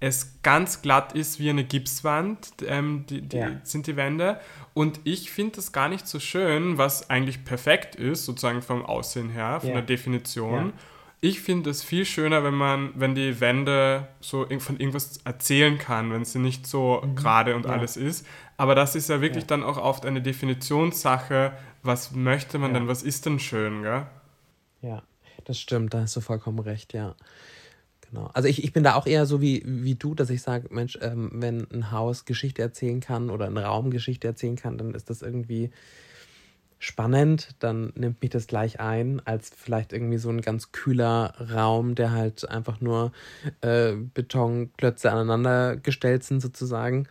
[0.00, 3.50] es ganz glatt ist wie eine Gipswand, ähm, die, die ja.
[3.62, 4.40] sind die Wände.
[4.74, 9.30] Und ich finde das gar nicht so schön, was eigentlich perfekt ist, sozusagen vom Aussehen
[9.30, 10.74] her, von der Definition.
[11.22, 16.12] Ich finde es viel schöner, wenn man, wenn die Wände so von irgendwas erzählen kann,
[16.12, 17.16] wenn sie nicht so mhm.
[17.16, 18.26] gerade und alles ist.
[18.58, 21.52] Aber das ist ja wirklich dann auch oft eine Definitionssache,
[21.86, 22.80] was möchte man ja.
[22.80, 24.06] denn, was ist denn schön, gell?
[24.82, 25.02] Ja,
[25.44, 27.14] das stimmt, da hast du vollkommen recht, ja.
[28.10, 28.30] Genau.
[28.34, 30.98] Also ich, ich bin da auch eher so wie, wie du, dass ich sage, Mensch,
[31.02, 35.10] ähm, wenn ein Haus Geschichte erzählen kann oder ein Raum Geschichte erzählen kann, dann ist
[35.10, 35.70] das irgendwie
[36.78, 41.94] spannend, dann nimmt mich das gleich ein, als vielleicht irgendwie so ein ganz kühler Raum,
[41.94, 43.12] der halt einfach nur
[43.62, 47.08] äh, Betonklötze aneinander gestellt sind, sozusagen.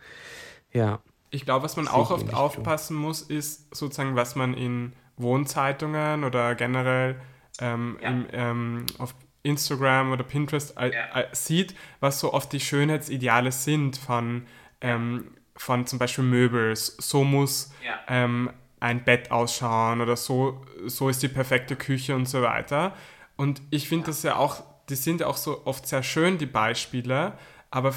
[0.72, 1.00] Ja,
[1.36, 6.54] ich glaube, was man auch oft aufpassen muss, ist sozusagen, was man in Wohnzeitungen oder
[6.54, 7.20] generell
[7.60, 8.08] ähm, ja.
[8.08, 11.20] im, ähm, auf Instagram oder Pinterest äh, ja.
[11.20, 14.46] äh, sieht, was so oft die Schönheitsideale sind von,
[14.80, 16.74] ähm, von zum Beispiel Möbel.
[16.74, 17.98] So muss ja.
[18.08, 22.94] Ähm, ein Bett ausschauen oder so, so ist die perfekte Küche und so weiter.
[23.36, 26.46] Und ich finde das ja auch, die sind ja auch so oft sehr schön, die
[26.46, 27.34] Beispiele,
[27.70, 27.94] aber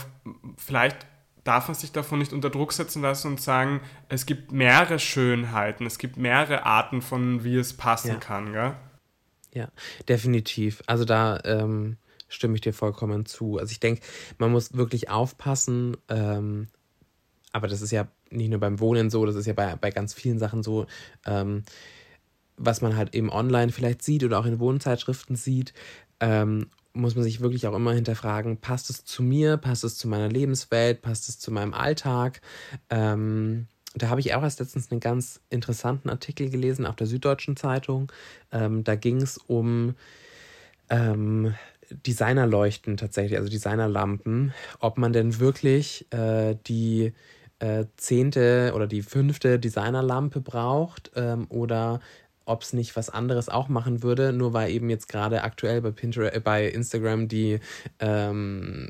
[0.58, 1.08] vielleicht
[1.50, 5.88] darf man sich davon nicht unter Druck setzen lassen und sagen, es gibt mehrere Schönheiten,
[5.88, 8.16] es gibt mehrere Arten von, wie es passen ja.
[8.18, 8.76] kann, gell?
[9.56, 9.70] Ja,
[10.08, 10.84] definitiv.
[10.86, 11.98] Also da ähm,
[12.28, 13.58] stimme ich dir vollkommen zu.
[13.58, 14.04] Also ich denke,
[14.38, 16.68] man muss wirklich aufpassen, ähm,
[17.52, 20.14] aber das ist ja nicht nur beim Wohnen so, das ist ja bei, bei ganz
[20.14, 20.86] vielen Sachen so,
[21.26, 21.64] ähm,
[22.58, 25.74] was man halt eben online vielleicht sieht oder auch in Wohnzeitschriften sieht.
[27.00, 30.30] Muss man sich wirklich auch immer hinterfragen, passt es zu mir, passt es zu meiner
[30.30, 32.42] Lebenswelt, passt es zu meinem Alltag.
[32.90, 37.56] Ähm, da habe ich auch erst letztens einen ganz interessanten Artikel gelesen auf der Süddeutschen
[37.56, 38.12] Zeitung.
[38.52, 39.96] Ähm, da ging es um
[40.90, 41.56] ähm,
[41.90, 47.14] Designerleuchten tatsächlich, also Designerlampen, ob man denn wirklich äh, die
[47.60, 52.00] äh, zehnte oder die fünfte Designerlampe braucht ähm, oder
[52.50, 55.92] ob es nicht was anderes auch machen würde, nur weil eben jetzt gerade aktuell bei
[55.92, 57.60] Pinterest, äh, bei Instagram die
[58.00, 58.90] ähm,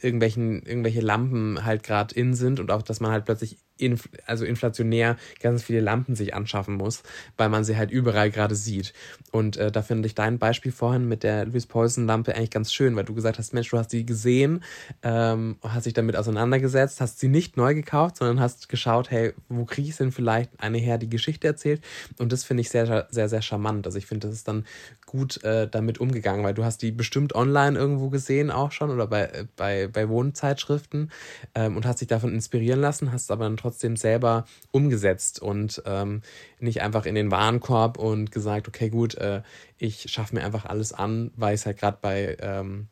[0.00, 4.44] irgendwelchen, irgendwelche Lampen halt gerade in sind und auch, dass man halt plötzlich inf also
[4.44, 7.02] inflationär ganz viele Lampen sich anschaffen muss,
[7.36, 8.92] weil man sie halt überall gerade sieht.
[9.30, 12.72] Und äh, da finde ich dein Beispiel vorhin mit der Louis Poison Lampe eigentlich ganz
[12.72, 14.62] schön, weil du gesagt hast, Mensch, du hast die gesehen,
[15.02, 19.64] ähm, hast dich damit auseinandergesetzt, hast sie nicht neu gekauft, sondern hast geschaut, hey, wo
[19.64, 21.82] kriege ich denn vielleicht eine her, die Geschichte erzählt?
[22.18, 23.86] Und das finde ich sehr, sehr, sehr charmant.
[23.86, 24.64] Also ich finde, das ist dann
[25.06, 29.06] gut äh, damit umgegangen, weil du hast die bestimmt online irgendwo gesehen auch schon oder
[29.06, 31.10] bei, äh, bei, bei Wohnzeitschriften
[31.54, 36.22] ähm, und hast dich davon inspirieren lassen, hast aber dann trotzdem selber umgesetzt und ähm,
[36.60, 39.42] nicht einfach in den Warenkorb und gesagt, okay, gut, äh,
[39.78, 42.88] ich schaffe mir einfach alles an, weil ich es halt gerade bei ähm,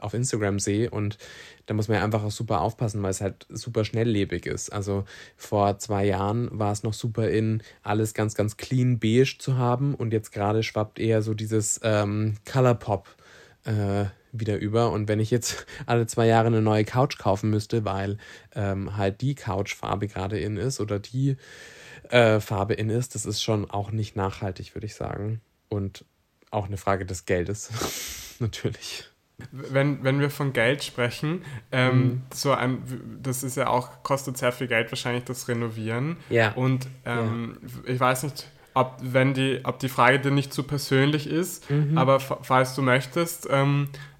[0.00, 1.18] auf Instagram sehe und
[1.66, 4.70] da muss man ja einfach auch super aufpassen, weil es halt super schnelllebig ist.
[4.70, 5.04] Also
[5.36, 9.94] vor zwei Jahren war es noch super in, alles ganz, ganz clean beige zu haben
[9.94, 13.08] und jetzt gerade schwappt eher so dieses ähm, Colorpop
[13.64, 14.90] äh, wieder über.
[14.90, 18.18] Und wenn ich jetzt alle zwei Jahre eine neue Couch kaufen müsste, weil
[18.54, 21.36] ähm, halt die Couchfarbe gerade in ist oder die
[22.10, 25.40] äh, Farbe in ist, das ist schon auch nicht nachhaltig, würde ich sagen.
[25.68, 26.04] Und
[26.50, 27.70] auch eine Frage des Geldes,
[28.40, 29.10] natürlich
[29.52, 32.22] wenn, wenn wir von Geld sprechen, ähm, mhm.
[32.32, 32.82] so ein,
[33.22, 36.16] das ist ja auch, kostet sehr viel Geld wahrscheinlich das Renovieren.
[36.28, 36.52] Ja.
[36.52, 37.94] Und ähm, ja.
[37.94, 41.98] ich weiß nicht, ob, wenn die, ob die Frage dir nicht zu persönlich ist, mhm.
[41.98, 43.88] aber falls du möchtest, ähm,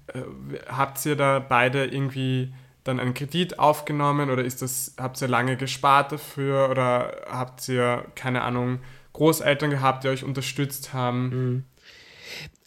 [0.67, 2.53] habt ihr da beide irgendwie
[2.83, 8.05] dann einen Kredit aufgenommen oder ist das, habt ihr lange gespart dafür oder habt ihr,
[8.15, 8.79] keine Ahnung,
[9.13, 11.29] Großeltern gehabt, die euch unterstützt haben?
[11.29, 11.63] Mhm.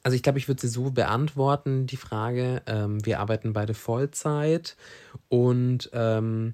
[0.02, 2.62] Also ich glaube, ich würde sie so beantworten, die Frage.
[2.66, 4.76] Ähm, wir arbeiten beide Vollzeit
[5.28, 6.52] und ähm,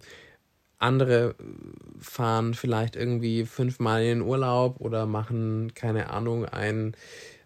[0.78, 1.34] andere
[1.98, 6.94] fahren vielleicht irgendwie fünfmal in den Urlaub oder machen, keine Ahnung, ein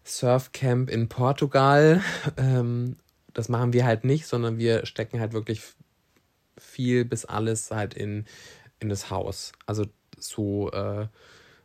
[0.04, 2.02] Surfcamp in Portugal.
[2.36, 2.96] Ähm,
[3.34, 5.62] das machen wir halt nicht, sondern wir stecken halt wirklich
[6.56, 8.24] viel bis alles halt in,
[8.80, 9.52] in das Haus.
[9.66, 9.86] Also
[10.18, 11.08] so, äh,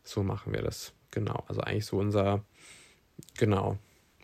[0.04, 0.92] so machen wir das.
[1.10, 1.44] Genau.
[1.48, 2.44] Also eigentlich so unser,
[3.38, 3.78] genau,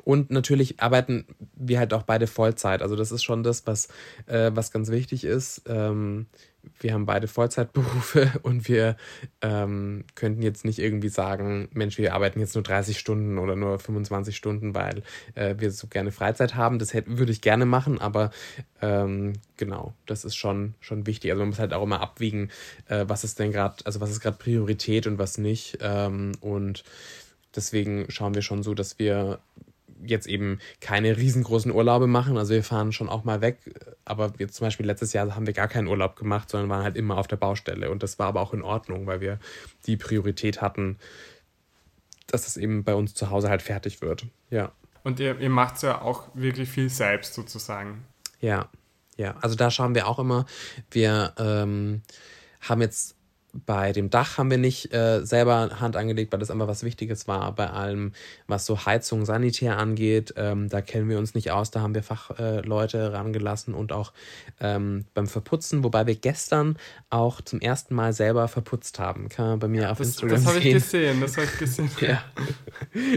[0.07, 1.27] und natürlich arbeiten
[1.57, 2.81] wir halt auch beide Vollzeit.
[2.81, 3.89] Also das ist schon das, was,
[4.27, 5.63] äh, was ganz wichtig ist.
[5.67, 6.27] Ähm,
[6.81, 8.97] wir haben beide Vollzeitberufe und wir
[9.43, 13.79] ähm, könnten jetzt nicht irgendwie sagen, Mensch, wir arbeiten jetzt nur 30 Stunden oder nur
[13.79, 15.03] 25 Stunden, weil
[15.35, 16.79] äh, wir so gerne Freizeit haben.
[16.79, 18.31] Das hätte, würde ich gerne machen, aber
[18.83, 21.31] ähm, genau, das ist schon, schon wichtig.
[21.31, 22.51] Also man muss halt auch immer abwiegen,
[22.89, 25.79] äh, was ist denn gerade, also was ist gerade Priorität und was nicht.
[25.81, 26.85] Ähm, und
[27.55, 29.41] deswegen schauen wir schon so, dass wir
[30.05, 32.37] jetzt eben keine riesengroßen Urlaube machen.
[32.37, 33.59] Also wir fahren schon auch mal weg.
[34.05, 36.97] Aber jetzt zum Beispiel letztes Jahr haben wir gar keinen Urlaub gemacht, sondern waren halt
[36.97, 37.91] immer auf der Baustelle.
[37.91, 39.39] Und das war aber auch in Ordnung, weil wir
[39.87, 40.99] die Priorität hatten,
[42.27, 44.27] dass es eben bei uns zu Hause halt fertig wird.
[44.51, 44.73] Ja.
[45.05, 48.05] Und ihr, ihr macht ja auch wirklich viel selbst sozusagen.
[48.41, 48.69] Ja,
[49.17, 49.37] ja.
[49.41, 50.47] Also da schauen wir auch immer.
[50.91, 52.03] Wir ähm,
[52.61, 53.16] haben jetzt
[53.65, 57.27] bei dem Dach haben wir nicht äh, selber Hand angelegt, weil das einfach was Wichtiges
[57.27, 57.55] war.
[57.55, 58.13] Bei allem,
[58.47, 61.71] was so Heizung, Sanitär angeht, ähm, da kennen wir uns nicht aus.
[61.71, 64.13] Da haben wir Fachleute äh, rangelassen und auch
[64.61, 66.77] ähm, beim Verputzen, wobei wir gestern
[67.09, 69.29] auch zum ersten Mal selber verputzt haben.
[69.29, 70.53] Kann man bei mir auf das, Instagram das sehen.
[70.53, 71.91] Das habe ich gesehen, das habe ich gesehen.
[72.01, 72.25] ja.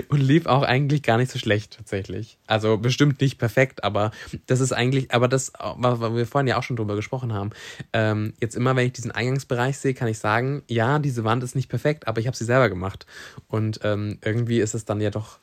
[0.09, 2.37] Und lief auch eigentlich gar nicht so schlecht tatsächlich.
[2.47, 4.11] Also bestimmt nicht perfekt, aber
[4.47, 7.49] das ist eigentlich, aber das, was wir vorhin ja auch schon drüber gesprochen haben.
[7.93, 11.43] Ähm, jetzt immer, wenn ich diesen Eingangsbereich sehe, kann ich sagen, sagen, ja, diese Wand
[11.43, 13.07] ist nicht perfekt, aber ich habe sie selber gemacht.
[13.47, 15.39] Und ähm, irgendwie ist es dann ja doch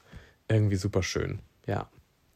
[0.49, 1.41] irgendwie super schön.
[1.67, 1.89] Ja.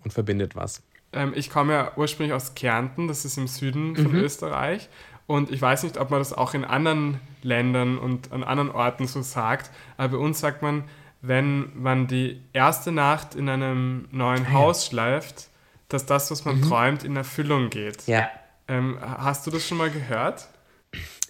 [0.02, 0.82] Und verbindet was.
[1.12, 4.18] Ähm, ich komme ja ursprünglich aus Kärnten, das ist im Süden von mhm.
[4.18, 4.88] Österreich.
[5.28, 9.06] Und ich weiß nicht, ob man das auch in anderen Ländern und an anderen Orten
[9.06, 10.82] so sagt, aber bei uns sagt man,
[11.22, 15.48] wenn man die erste Nacht in einem neuen ah, Haus schleift,
[15.88, 16.62] dass das, was man mhm.
[16.62, 18.08] träumt, in Erfüllung geht.
[18.08, 18.28] Ja.
[18.66, 20.48] Ähm, hast du das schon mal gehört?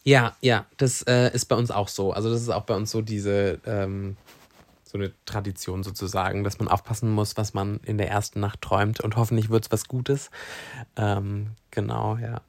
[0.04, 2.12] Ja, ja, das äh, ist bei uns auch so.
[2.12, 4.16] Also das ist auch bei uns so diese ähm,
[4.90, 9.00] so eine Tradition sozusagen, dass man aufpassen muss, was man in der ersten Nacht träumt
[9.00, 10.30] und hoffentlich wird es was Gutes.
[10.96, 12.40] Ähm, genau, ja.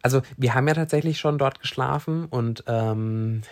[0.00, 3.42] Also wir haben ja tatsächlich schon dort geschlafen und ähm,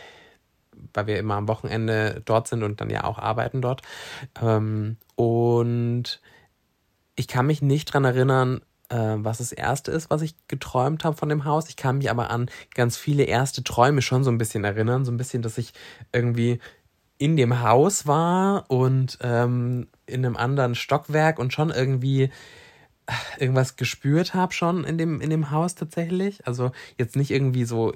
[0.95, 3.83] weil wir immer am Wochenende dort sind und dann ja auch arbeiten dort.
[4.41, 6.21] Ähm, und
[7.17, 11.17] ich kann mich nicht dran erinnern, äh, was das erste ist, was ich geträumt habe
[11.17, 11.69] von dem Haus.
[11.69, 15.05] Ich kann mich aber an ganz viele erste Träume schon so ein bisschen erinnern.
[15.05, 15.73] So ein bisschen, dass ich
[16.13, 16.59] irgendwie
[17.19, 22.31] in dem Haus war und ähm, in einem anderen Stockwerk und schon irgendwie
[23.39, 26.47] irgendwas gespürt habe schon in dem, in dem Haus tatsächlich.
[26.47, 27.95] Also jetzt nicht irgendwie so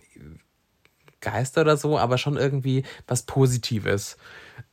[1.20, 4.16] Geister oder so, aber schon irgendwie was Positives.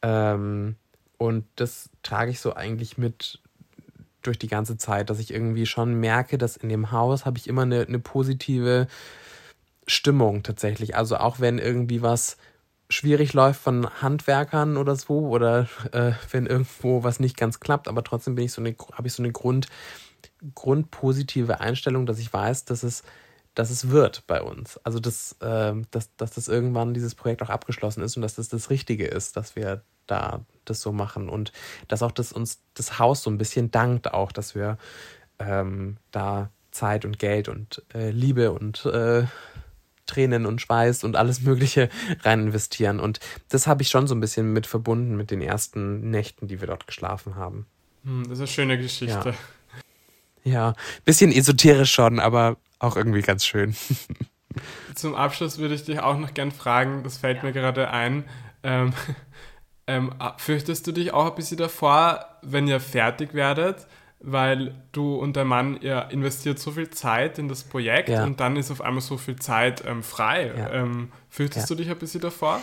[0.02, 0.76] Ähm,
[1.18, 3.42] und das trage ich so eigentlich mit
[4.22, 7.48] durch die ganze Zeit, dass ich irgendwie schon merke, dass in dem Haus habe ich
[7.48, 8.88] immer eine, eine positive
[9.88, 10.96] Stimmung tatsächlich.
[10.96, 12.38] Also auch wenn irgendwie was
[12.90, 18.04] schwierig läuft von Handwerkern oder so oder äh, wenn irgendwo was nicht ganz klappt, aber
[18.04, 19.68] trotzdem bin ich so eine, habe ich so eine Grund,
[20.56, 23.04] grundpositive Einstellung, dass ich weiß, dass es,
[23.54, 24.78] dass es wird bei uns.
[24.84, 28.50] Also dass, äh, dass, dass das irgendwann dieses Projekt auch abgeschlossen ist und dass das
[28.50, 31.52] das Richtige ist, dass wir da das so machen und
[31.88, 34.78] dass auch das uns das Haus so ein bisschen dankt auch, dass wir
[35.40, 39.24] ähm, da Zeit und Geld und äh, Liebe und äh,
[40.06, 41.90] Tränen und Schweiß und alles Mögliche
[42.24, 43.00] rein investieren.
[43.00, 46.60] Und das habe ich schon so ein bisschen mit verbunden mit den ersten Nächten, die
[46.60, 47.66] wir dort geschlafen haben.
[48.04, 49.36] Hm, das ist eine schöne Geschichte.
[50.44, 50.74] Ja, ja.
[51.06, 53.76] bisschen esoterisch schon, aber auch irgendwie ganz schön.
[54.96, 57.44] Zum Abschluss würde ich dich auch noch gern fragen, das fällt ja.
[57.44, 58.24] mir gerade ein.
[58.64, 58.94] Ähm,
[59.90, 63.88] ähm, fürchtest du dich auch ein bisschen davor, wenn ihr fertig werdet,
[64.20, 68.24] weil du und der Mann, ihr investiert so viel Zeit in das Projekt ja.
[68.24, 70.54] und dann ist auf einmal so viel Zeit ähm, frei.
[70.56, 70.72] Ja.
[70.72, 71.76] Ähm, fürchtest ja.
[71.76, 72.62] du dich ein bisschen davor?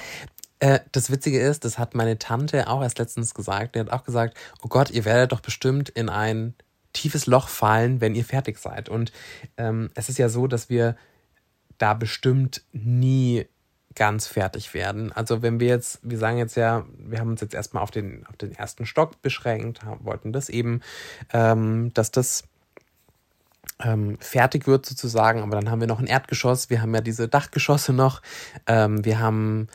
[0.60, 3.74] Äh, das Witzige ist, das hat meine Tante auch erst letztens gesagt.
[3.74, 6.54] Die hat auch gesagt, oh Gott, ihr werdet doch bestimmt in ein
[6.92, 8.88] tiefes Loch fallen, wenn ihr fertig seid.
[8.88, 9.10] Und
[9.56, 10.96] ähm, es ist ja so, dass wir
[11.78, 13.46] da bestimmt nie
[13.96, 15.10] ganz fertig werden.
[15.10, 18.24] Also wenn wir jetzt, wir sagen jetzt ja, wir haben uns jetzt erstmal auf den,
[18.26, 20.82] auf den ersten Stock beschränkt, wollten das eben,
[21.32, 22.44] ähm, dass das
[23.82, 27.28] ähm, fertig wird sozusagen, aber dann haben wir noch ein Erdgeschoss, wir haben ja diese
[27.28, 28.22] Dachgeschosse noch,
[28.66, 29.68] ähm, wir haben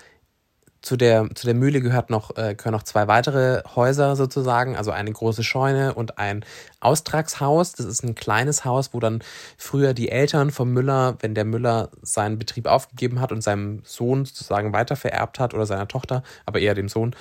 [0.82, 4.92] zu der, zu der Mühle gehört noch, äh, gehören noch zwei weitere Häuser sozusagen, also
[4.92, 6.44] eine große Scheune und ein
[6.80, 7.74] Austragshaus.
[7.74, 9.24] Das ist ein kleines Haus, wo dann
[9.58, 14.26] früher die Eltern vom Müller, wenn der Müller seinen Betrieb aufgegeben hat und seinem Sohn
[14.26, 17.16] sozusagen weitervererbt hat oder seiner Tochter, aber eher dem Sohn,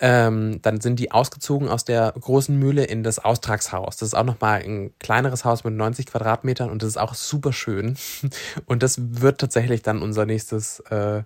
[0.00, 3.96] ähm, dann sind die ausgezogen aus der großen Mühle in das Austragshaus.
[3.96, 7.52] Das ist auch nochmal ein kleineres Haus mit 90 Quadratmetern und das ist auch super
[7.52, 7.96] schön.
[8.66, 11.22] Und das wird tatsächlich dann unser nächstes äh,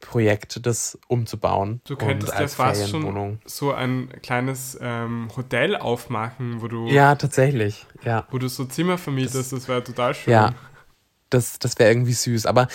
[0.00, 1.80] Projekt, das umzubauen.
[1.84, 6.88] Du könntest ja fast schon so ein kleines ähm, Hotel aufmachen, wo du.
[6.88, 7.86] Ja, tatsächlich.
[8.02, 8.26] Ja.
[8.30, 10.32] Wo du so Zimmer vermietest, das, das wäre total schön.
[10.32, 10.54] Ja.
[11.28, 12.46] Das, das wäre irgendwie süß.
[12.46, 12.66] Aber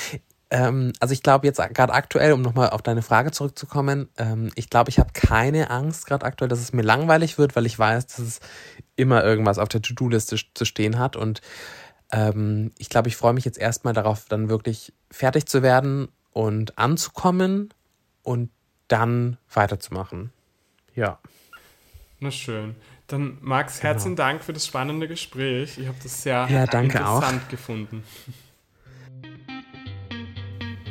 [0.51, 4.69] ähm, also ich glaube jetzt gerade aktuell, um nochmal auf deine Frage zurückzukommen, ähm, ich
[4.69, 8.07] glaube, ich habe keine Angst gerade aktuell, dass es mir langweilig wird, weil ich weiß,
[8.07, 8.39] dass es
[8.95, 11.15] immer irgendwas auf der To-Do-Liste zu stehen hat.
[11.15, 11.41] Und
[12.11, 16.77] ähm, ich glaube, ich freue mich jetzt erstmal darauf, dann wirklich fertig zu werden und
[16.77, 17.73] anzukommen
[18.21, 18.51] und
[18.89, 20.31] dann weiterzumachen.
[20.93, 21.17] Ja.
[22.19, 22.75] Na schön.
[23.07, 23.93] Dann Max, genau.
[23.93, 25.77] herzlichen Dank für das spannende Gespräch.
[25.77, 27.49] Ich habe das sehr ja, interessant auch.
[27.49, 28.03] gefunden.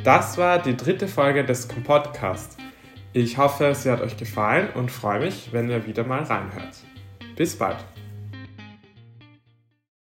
[0.03, 2.57] Das war die dritte Folge des Kompodcast.
[3.13, 6.75] Ich hoffe, sie hat euch gefallen und freue mich, wenn ihr wieder mal reinhört.
[7.35, 7.77] Bis bald.